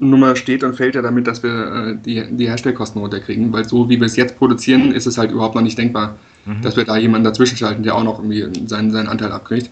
Nummer 0.00 0.34
steht 0.34 0.64
und 0.64 0.74
fällt 0.74 0.94
ja 0.94 1.02
damit, 1.02 1.26
dass 1.26 1.42
wir 1.42 1.50
äh, 1.50 1.96
die, 1.96 2.24
die 2.36 2.48
Herstellkosten 2.48 3.00
runterkriegen, 3.00 3.52
weil 3.52 3.68
so 3.68 3.88
wie 3.88 4.00
wir 4.00 4.06
es 4.06 4.16
jetzt 4.16 4.38
produzieren, 4.38 4.92
ist 4.92 5.06
es 5.06 5.18
halt 5.18 5.30
überhaupt 5.30 5.54
noch 5.54 5.62
nicht 5.62 5.78
denkbar, 5.78 6.16
mhm. 6.46 6.62
dass 6.62 6.76
wir 6.76 6.84
da 6.84 6.96
jemanden 6.96 7.24
dazwischen 7.24 7.56
schalten, 7.56 7.82
der 7.82 7.94
auch 7.94 8.02
noch 8.02 8.18
irgendwie 8.18 8.66
seinen, 8.66 8.90
seinen 8.90 9.08
Anteil 9.08 9.30
abkriegt. 9.30 9.70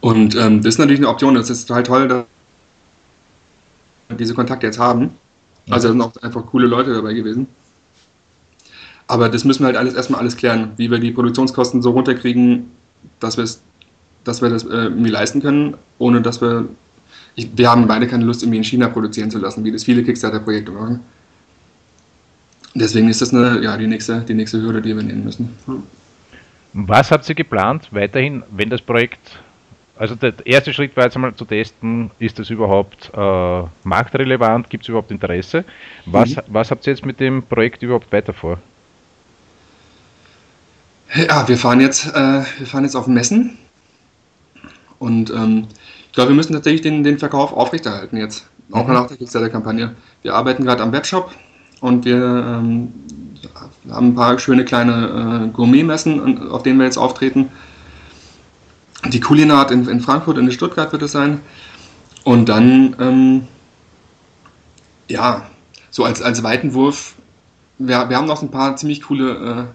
Und 0.00 0.36
ähm, 0.36 0.62
das 0.62 0.74
ist 0.74 0.78
natürlich 0.78 1.00
eine 1.00 1.08
Option, 1.08 1.34
das 1.34 1.48
ist 1.48 1.70
halt 1.70 1.86
toll, 1.86 2.08
dass 2.08 2.24
wir 4.08 4.16
diese 4.16 4.34
Kontakte 4.34 4.66
jetzt 4.66 4.78
haben. 4.78 5.12
Also 5.70 5.88
da 5.88 5.92
sind 5.92 6.00
auch 6.02 6.22
einfach 6.22 6.46
coole 6.46 6.66
Leute 6.66 6.92
dabei 6.92 7.14
gewesen. 7.14 7.48
Aber 9.08 9.28
das 9.28 9.44
müssen 9.44 9.62
wir 9.62 9.66
halt 9.66 9.76
alles 9.76 9.94
erstmal 9.94 10.20
alles 10.20 10.36
klären, 10.36 10.72
wie 10.76 10.90
wir 10.90 10.98
die 10.98 11.12
Produktionskosten 11.12 11.80
so 11.80 11.90
runterkriegen, 11.90 12.70
dass, 13.20 13.36
dass 14.24 14.42
wir 14.42 14.50
das 14.50 14.64
äh, 14.64 14.68
irgendwie 14.68 15.10
leisten 15.10 15.40
können, 15.40 15.76
ohne 15.98 16.20
dass 16.22 16.40
wir 16.40 16.68
ich, 17.36 17.48
wir 17.54 17.70
haben 17.70 17.86
beide 17.86 18.06
keine 18.08 18.24
Lust, 18.24 18.42
irgendwie 18.42 18.58
in 18.58 18.64
China 18.64 18.88
produzieren 18.88 19.30
zu 19.30 19.38
lassen, 19.38 19.62
wie 19.64 19.70
das 19.70 19.84
viele 19.84 20.02
Kickstarter-Projekte 20.02 20.72
machen. 20.72 21.00
Deswegen 22.74 23.08
ist 23.08 23.22
das 23.22 23.32
eine, 23.32 23.62
ja, 23.62 23.76
die, 23.76 23.86
nächste, 23.86 24.20
die 24.20 24.34
nächste 24.34 24.60
Hürde, 24.60 24.82
die 24.82 24.94
wir 24.94 25.02
nehmen 25.02 25.24
müssen. 25.24 25.56
Was 26.72 27.10
habt 27.10 27.28
ihr 27.28 27.34
geplant 27.34 27.88
weiterhin, 27.90 28.42
wenn 28.50 28.68
das 28.68 28.82
Projekt, 28.82 29.38
also 29.96 30.14
der 30.14 30.34
erste 30.44 30.74
Schritt 30.74 30.94
war 30.96 31.04
jetzt 31.04 31.16
einmal 31.16 31.34
zu 31.34 31.46
testen, 31.46 32.10
ist 32.18 32.38
das 32.38 32.50
überhaupt 32.50 33.10
äh, 33.14 33.62
marktrelevant, 33.84 34.68
gibt 34.68 34.84
es 34.84 34.88
überhaupt 34.88 35.10
Interesse? 35.10 35.64
Was, 36.04 36.30
mhm. 36.30 36.40
was 36.48 36.70
habt 36.70 36.86
ihr 36.86 36.92
jetzt 36.92 37.04
mit 37.06 37.18
dem 37.18 37.42
Projekt 37.42 37.82
überhaupt 37.82 38.12
weiter 38.12 38.34
vor? 38.34 38.58
Ja, 41.14 41.46
wir 41.48 41.56
fahren 41.56 41.80
jetzt, 41.80 42.06
äh, 42.14 42.42
wir 42.58 42.66
fahren 42.66 42.84
jetzt 42.84 42.96
auf 42.96 43.06
Messen 43.06 43.56
und 44.98 45.30
ähm, 45.30 45.68
glaube, 46.16 46.30
wir 46.30 46.36
müssen 46.36 46.54
tatsächlich 46.54 46.82
den, 46.82 47.04
den 47.04 47.18
Verkauf 47.18 47.52
aufrechterhalten 47.52 48.16
jetzt, 48.16 48.48
auch 48.72 48.88
mhm. 48.88 48.94
nach 48.94 49.06
der 49.06 49.18
Kickstarter-Kampagne. 49.18 49.94
Wir 50.22 50.34
arbeiten 50.34 50.64
gerade 50.64 50.82
am 50.82 50.90
Webshop 50.90 51.30
und 51.80 52.04
wir 52.04 52.16
ähm, 52.16 52.92
haben 53.90 54.08
ein 54.08 54.14
paar 54.14 54.38
schöne 54.38 54.64
kleine 54.64 55.46
äh, 55.46 55.52
Gourmet-Messen, 55.52 56.50
auf 56.50 56.62
denen 56.62 56.78
wir 56.78 56.86
jetzt 56.86 56.96
auftreten. 56.96 57.50
Die 59.06 59.20
Kulinart 59.20 59.70
in, 59.70 59.86
in 59.88 60.00
Frankfurt 60.00 60.38
und 60.38 60.46
in 60.46 60.52
Stuttgart 60.52 60.90
wird 60.90 61.02
es 61.02 61.12
sein. 61.12 61.40
Und 62.24 62.48
dann, 62.48 62.96
ähm, 62.98 63.48
ja, 65.08 65.46
so 65.90 66.02
als, 66.02 66.22
als 66.22 66.42
Weitenwurf, 66.42 67.14
wir, 67.78 68.08
wir 68.08 68.16
haben 68.16 68.26
noch 68.26 68.42
ein 68.42 68.50
paar 68.50 68.74
ziemlich 68.76 69.02
coole 69.02 69.68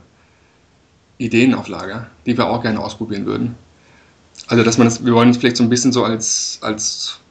äh, 1.19 1.23
Ideen 1.23 1.53
auf 1.53 1.67
Lager, 1.67 2.07
die 2.25 2.35
wir 2.35 2.47
auch 2.47 2.63
gerne 2.63 2.79
ausprobieren 2.79 3.27
würden. 3.27 3.55
Also, 4.51 4.65
dass 4.65 4.77
man 4.77 4.85
das, 4.85 5.05
wir 5.05 5.13
wollen 5.13 5.29
uns 5.29 5.37
vielleicht 5.37 5.55
so 5.55 5.63
ein 5.63 5.69
bisschen 5.69 5.93
so 5.93 6.03
als, 6.03 6.59
als 6.61 7.21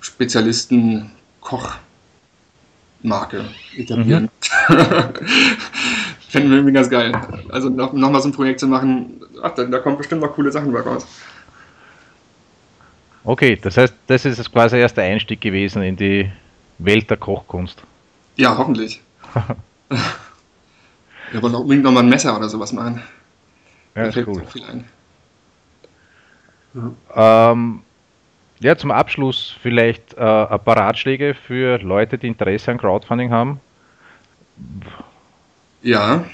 Spezialisten 0.00 1.10
Kochmarke 1.40 3.46
etablieren. 3.76 4.30
Mhm. 4.68 4.76
Fänden 6.28 6.50
wir 6.50 6.58
irgendwie 6.58 6.72
ganz 6.72 6.88
geil. 6.88 7.20
Also 7.48 7.68
noch, 7.68 7.92
noch 7.94 8.20
so 8.20 8.28
ein 8.28 8.32
Projekt 8.32 8.60
zu 8.60 8.68
machen, 8.68 9.20
ach, 9.42 9.56
da, 9.56 9.64
da 9.64 9.80
kommen 9.80 9.96
bestimmt 9.96 10.20
noch 10.20 10.34
coole 10.34 10.52
Sachen 10.52 10.72
bei 10.72 10.78
raus. 10.78 11.04
Okay, 13.24 13.58
das 13.60 13.76
heißt, 13.76 13.94
das 14.06 14.24
ist 14.24 14.52
quasi 14.52 14.76
erst 14.76 14.96
der 14.96 15.04
Einstieg 15.04 15.40
gewesen 15.40 15.82
in 15.82 15.96
die 15.96 16.30
Welt 16.78 17.10
der 17.10 17.16
Kochkunst. 17.16 17.82
Ja, 18.36 18.56
hoffentlich. 18.56 19.02
wir 21.32 21.42
wollen 21.42 21.56
auch 21.56 21.62
unbedingt 21.62 21.82
noch 21.82 21.90
mal 21.90 22.04
ein 22.04 22.08
Messer 22.08 22.36
oder 22.36 22.48
sowas 22.48 22.72
machen. 22.72 23.02
Ja, 23.96 24.04
da 24.04 24.12
fällt 24.12 24.28
cool. 24.28 24.44
viel 24.46 24.62
ein. 24.62 24.84
Ja. 27.14 27.52
Ähm, 27.52 27.82
ja, 28.60 28.76
zum 28.76 28.90
Abschluss 28.90 29.54
vielleicht 29.62 30.14
äh, 30.14 30.20
ein 30.20 30.60
paar 30.64 30.76
Ratschläge 30.76 31.34
für 31.34 31.78
Leute, 31.78 32.18
die 32.18 32.26
Interesse 32.26 32.70
an 32.70 32.78
Crowdfunding 32.78 33.30
haben. 33.30 33.60
Ja, 35.82 36.24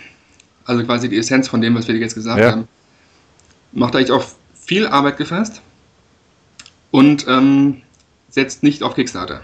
also 0.64 0.84
quasi 0.84 1.08
die 1.08 1.18
Essenz 1.18 1.48
von 1.48 1.60
dem, 1.60 1.74
was 1.74 1.86
wir 1.86 1.94
jetzt 1.96 2.14
gesagt 2.14 2.40
ja. 2.40 2.52
haben. 2.52 2.68
Macht 3.72 3.94
euch 3.94 4.10
auf 4.10 4.36
viel 4.54 4.86
Arbeit 4.86 5.18
gefasst 5.18 5.60
und 6.90 7.26
ähm, 7.28 7.82
setzt 8.30 8.62
nicht 8.62 8.82
auf 8.82 8.94
Kickstarter. 8.94 9.42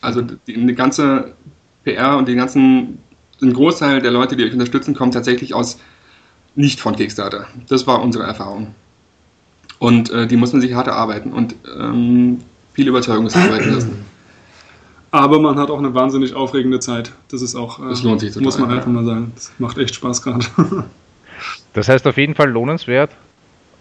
Also 0.00 0.22
die, 0.22 0.36
die 0.46 0.74
ganze 0.74 1.34
PR 1.84 2.16
und 2.16 2.28
den 2.28 2.36
ganzen, 2.36 3.02
ein 3.42 3.52
Großteil 3.52 4.00
der 4.00 4.12
Leute, 4.12 4.36
die 4.36 4.44
euch 4.44 4.52
unterstützen, 4.52 4.94
kommt 4.94 5.14
tatsächlich 5.14 5.54
aus 5.54 5.78
nicht 6.54 6.80
von 6.80 6.94
Kickstarter. 6.94 7.46
Das 7.68 7.86
war 7.86 8.00
unsere 8.00 8.24
Erfahrung. 8.24 8.74
Und 9.80 10.10
äh, 10.10 10.26
die 10.26 10.36
muss 10.36 10.52
man 10.52 10.60
sich 10.60 10.74
hart 10.74 10.86
erarbeiten 10.86 11.32
und 11.32 11.56
ähm, 11.76 12.38
viel 12.74 12.86
Überzeugungsarbeit 12.86 13.66
lassen. 13.72 14.04
Aber 15.10 15.40
man 15.40 15.58
hat 15.58 15.70
auch 15.70 15.78
eine 15.78 15.94
wahnsinnig 15.94 16.34
aufregende 16.34 16.78
Zeit. 16.78 17.12
Das 17.30 17.42
ist 17.42 17.56
auch, 17.56 17.80
äh, 17.80 17.88
das 17.88 18.02
lohnt 18.02 18.20
sich 18.20 18.30
total, 18.30 18.44
muss 18.44 18.58
man 18.58 18.70
einfach 18.70 18.88
mal 18.88 19.04
sagen. 19.04 19.32
Das 19.34 19.50
macht 19.58 19.78
echt 19.78 19.94
Spaß 19.94 20.22
gerade. 20.22 20.44
das 21.72 21.88
heißt 21.88 22.06
auf 22.06 22.18
jeden 22.18 22.34
Fall 22.34 22.50
lohnenswert. 22.50 23.10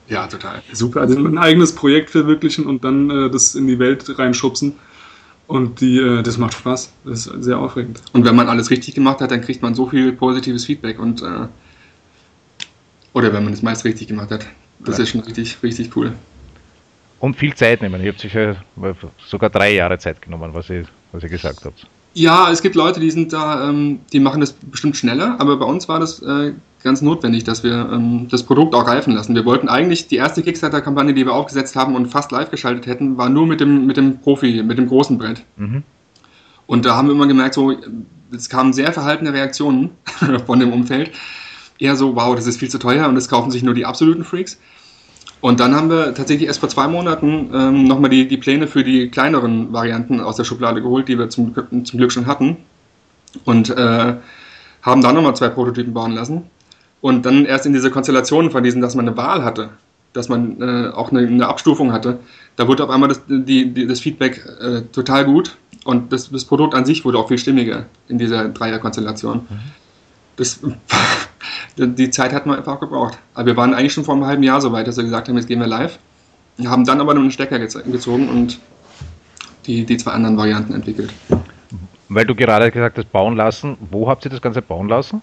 Ja, 0.08 0.26
total. 0.28 0.64
Super. 0.72 1.02
Also 1.02 1.20
ein 1.20 1.38
eigenes 1.38 1.76
Projekt 1.76 2.10
verwirklichen 2.10 2.66
und 2.66 2.84
dann 2.84 3.10
äh, 3.10 3.30
das 3.30 3.54
in 3.54 3.68
die 3.68 3.78
Welt 3.78 4.18
reinschubsen. 4.18 4.78
Und 5.48 5.82
die, 5.82 6.00
äh, 6.00 6.24
das 6.24 6.38
macht 6.38 6.54
Spaß. 6.54 6.94
Das 7.04 7.28
ist 7.28 7.44
sehr 7.44 7.60
aufregend. 7.60 8.02
Und 8.14 8.24
wenn 8.24 8.38
man 8.38 8.48
alles 8.48 8.70
richtig 8.70 8.96
gemacht 8.96 9.20
hat, 9.20 9.32
dann 9.32 9.42
kriegt 9.42 9.62
man 9.62 9.76
so 9.76 9.88
viel 9.88 10.14
positives 10.14 10.64
Feedback 10.64 10.98
und 10.98 11.22
äh, 11.22 11.48
oder 13.14 13.34
wenn 13.34 13.44
man 13.44 13.52
es 13.52 13.62
meist 13.62 13.84
richtig 13.84 14.08
gemacht 14.08 14.32
hat. 14.32 14.46
Das 14.80 14.98
ja. 14.98 15.04
ist 15.04 15.10
schon 15.10 15.22
richtig, 15.22 15.58
richtig 15.62 15.96
cool. 15.96 16.13
Und 17.20 17.36
viel 17.36 17.54
Zeit 17.54 17.82
nehmen. 17.82 18.02
Ihr 18.02 18.12
habt 18.12 18.22
sicher 18.22 18.56
sogar 19.28 19.50
drei 19.50 19.74
Jahre 19.74 19.98
Zeit 19.98 20.22
genommen, 20.22 20.54
was 20.54 20.70
ihr, 20.70 20.86
was 21.12 21.24
ihr 21.24 21.30
gesagt 21.30 21.65
habt. 21.65 21.86
Ja, 22.13 22.50
es 22.52 22.62
gibt 22.62 22.76
Leute, 22.76 23.00
die 23.00 23.12
sind 23.12 23.34
da, 23.34 23.70
ähm, 23.70 24.00
die 24.12 24.20
machen 24.20 24.42
das 24.42 24.54
bestimmt 24.54 24.98
schneller, 24.98 25.36
aber 25.39 25.58
bei 25.58 25.65
uns 25.65 25.88
war 25.88 26.00
das 26.00 26.22
äh, 26.22 26.54
ganz 26.84 27.02
notwendig, 27.02 27.44
dass 27.44 27.63
wir 27.63 27.89
ähm, 27.92 28.28
das 28.30 28.44
Produkt 28.44 28.74
auch 28.74 28.88
reifen 28.88 29.13
lassen. 29.13 29.36
Wir 29.36 29.46
wollten 29.46 29.70
eigentlich 29.70 30.08
die 30.08 30.15
erste 30.15 30.42
Kickstarter-Kampagne, 30.42 31.13
die 31.13 31.26
wir 31.26 31.34
aufgesetzt 31.34 31.76
haben 31.76 31.96
und 31.96 32.08
fast 32.08 32.32
live 32.32 32.50
geschaltet 32.50 32.88
hätten, 32.88 33.18
war 33.18 33.30
nur 33.30 33.46
mit 33.46 33.62
dem, 33.62 33.86
mit 33.86 33.98
dem 33.98 34.20
Profi, 34.20 34.63
mit 34.63 34.78
dem 34.78 34.88
großen 34.88 35.18
Brett. 35.18 35.44
Mhm. 35.58 35.84
Und 36.68 36.86
da 36.86 36.96
haben 36.96 37.08
wir 37.08 37.15
immer 37.15 37.28
gemerkt, 37.28 37.56
so, 37.56 37.76
es 38.32 38.50
kamen 38.50 38.74
sehr 38.74 38.94
verhaltene 38.94 39.34
Reaktionen 39.34 39.92
von 40.46 40.60
dem 40.60 40.72
Umfeld. 40.72 41.12
Eher 41.80 41.96
so, 41.96 42.15
wow, 42.15 42.36
das 42.36 42.46
ist 42.46 42.60
viel 42.60 42.70
zu 42.70 42.78
teuer 42.78 43.08
und 43.08 43.15
das 43.15 43.30
kaufen 43.30 43.52
sich 43.52 43.63
nur 43.63 43.74
die 43.74 43.86
absoluten 43.86 44.24
Freaks. 44.24 44.60
Und 45.42 45.62
dann 45.62 45.74
haben 45.74 45.89
wir 45.89 46.13
tatsächlich 46.13 46.48
erst 46.48 46.60
vor 46.60 46.70
zwei 46.70 46.88
Monaten 46.88 47.50
ähm, 47.54 47.84
nochmal 47.86 48.10
die, 48.10 48.28
die 48.28 48.38
Pläne 48.38 48.68
für 48.68 48.84
die 48.84 49.10
kleineren 49.10 49.72
Varianten 49.72 50.20
aus 50.20 50.36
der 50.36 50.44
Schublade 50.44 50.82
geholt, 50.82 51.08
die 51.08 51.18
wir 51.18 51.30
zum, 51.30 51.56
zum 51.86 51.98
Glück 51.98 52.12
schon 52.12 52.28
hatten. 52.28 52.58
Und 53.46 53.70
äh, 53.70 54.15
haben 54.82 55.02
dann 55.02 55.15
nochmal 55.15 55.36
zwei 55.36 55.50
Prototypen 55.50 55.94
bauen 55.94 56.12
lassen. 56.12 56.50
Und 57.02 57.26
dann 57.26 57.46
erst 57.46 57.65
in 57.65 57.74
diese 57.74 57.92
Konstellation 57.92 58.52
von 58.52 58.63
diesen, 58.63 58.82
dass 58.82 58.96
man 58.96 59.08
eine 59.08 59.15
Wahl 59.15 59.44
hatte, 59.44 59.70
dass 60.13 60.28
man 60.28 60.62
äh, 60.62 60.89
auch 60.89 61.12
eine, 61.12 61.26
eine, 61.26 61.48
Abstufung 61.48 61.94
hatte, 61.94 62.20
da 62.56 62.68
wurde 62.68 62.84
auf 62.84 62.89
einmal 62.89 63.10
das, 63.10 63.22
die, 63.28 63.72
die, 63.72 63.88
das 63.88 64.02
Feedback 64.02 64.44
äh, 64.60 64.82
total 64.92 65.24
gut 65.24 65.58
und 65.86 66.12
das, 66.12 66.30
das, 66.30 66.46
Produkt 66.46 66.74
an 66.76 66.84
sich 66.84 67.06
wurde 67.06 67.18
auch 67.18 67.28
viel 67.28 67.38
stimmiger 67.38 67.86
in 68.10 68.18
dieser 68.18 68.50
Dreierkonstellation. 68.50 69.48
Mhm. 69.50 69.60
Das, 70.36 70.60
die 71.78 72.10
Zeit 72.10 72.34
hat 72.34 72.45
man 72.45 72.58
einfach 72.58 72.80
gebraucht. 72.80 73.17
Aber 73.34 73.48
wir 73.48 73.58
waren 73.58 73.74
eigentlich 73.74 73.93
schon 73.93 74.06
vor 74.06 74.15
einem 74.15 74.26
halben 74.26 74.43
Jahr 74.43 74.62
so 74.62 74.72
weit, 74.72 74.88
dass 74.88 74.98
wir 74.98 75.04
gesagt 75.04 75.28
haben, 75.28 75.38
jetzt 75.38 75.48
gehen 75.48 75.60
wir 75.60 75.67
live. 75.67 76.00
Wir 76.58 76.69
haben 76.69 76.86
dann 76.86 77.00
aber 77.00 77.13
nur 77.13 77.24
einen 77.24 77.32
Stecker 77.32 77.60
gezogen 77.60 78.30
und 78.30 78.60
die, 79.65 79.86
die 79.86 79.98
zwei 79.98 80.12
anderen 80.12 80.38
Varianten 80.38 80.74
entwickelt. 80.74 81.13
Weil 82.10 82.26
du 82.26 82.36
gerade 82.36 82.72
gesagt 82.72 82.98
hast, 82.98 83.12
bauen 83.12 83.36
lassen. 83.36 83.78
Wo 83.91 84.10
habt 84.10 84.26
ihr 84.26 84.32
das 84.32 84.41
Ganze 84.41 84.62
bauen 84.62 84.89
lassen? 84.89 85.22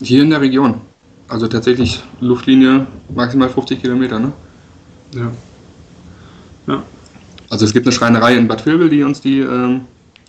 Hier 0.00 0.22
in 0.22 0.30
der 0.30 0.40
Region. 0.40 0.80
Also 1.28 1.48
tatsächlich 1.48 2.02
Luftlinie 2.20 2.86
maximal 3.14 3.48
50 3.48 3.80
Kilometer, 3.80 4.18
ne? 4.20 4.32
Ja. 5.14 5.32
Ja. 6.66 6.82
Also 7.50 7.64
es 7.64 7.72
gibt 7.72 7.86
eine 7.86 7.92
Schreinerei 7.92 8.36
in 8.36 8.48
Bad 8.48 8.64
Vilbel, 8.64 8.88
die 8.88 9.02
uns 9.02 9.20
die, 9.20 9.40
äh, 9.40 9.80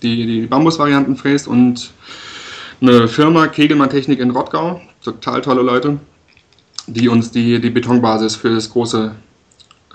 die, 0.02 0.26
die 0.26 0.48
Bambusvarianten 0.48 1.16
fräst 1.16 1.48
und 1.48 1.92
eine 2.82 3.08
Firma 3.08 3.48
Kegelmann 3.48 3.90
Technik 3.90 4.20
in 4.20 4.32
Rottgau, 4.32 4.82
total 5.06 5.42
tolle 5.42 5.62
Leute, 5.62 6.00
die 6.88 7.08
uns 7.08 7.32
die, 7.32 7.60
die 7.62 7.70
Betonbasis 7.70 8.36
für 8.36 8.54
das 8.54 8.70
große 8.70 9.16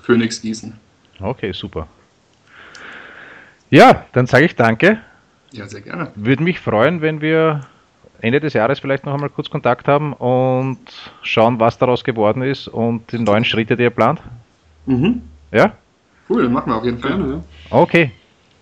Phoenix 0.03 0.40
gießen. 0.40 0.73
Okay, 1.20 1.53
super. 1.53 1.87
Ja, 3.68 4.07
dann 4.12 4.27
sage 4.27 4.46
ich 4.46 4.57
danke. 4.57 4.99
Ja, 5.53 5.66
sehr 5.66 5.81
gerne. 5.81 6.11
Würde 6.14 6.42
mich 6.42 6.59
freuen, 6.61 7.01
wenn 7.01 7.20
wir 7.20 7.61
Ende 8.20 8.40
des 8.40 8.53
Jahres 8.53 8.81
vielleicht 8.81 9.05
noch 9.05 9.14
einmal 9.14 9.31
kurz 9.31 9.51
Kontakt 9.51 9.88
haben 9.88 10.12
und 10.14 10.79
schauen, 11.23 11.59
was 11.61 11.79
daraus 11.79 12.05
geworden 12.05 12.42
ist 12.42 12.68
und 12.68 13.11
die 13.12 13.18
neuen 13.18 13.44
Schritte, 13.44 13.77
die 13.77 13.85
ihr 13.85 13.90
plant? 13.90 14.20
Mhm. 14.87 15.23
Ja? 15.53 15.73
Cool, 16.29 16.49
machen 16.49 16.70
wir 16.70 16.77
auf 16.77 16.85
jeden 16.85 16.99
Fall. 16.99 17.18
Ja. 17.18 17.40
Okay, 17.70 18.12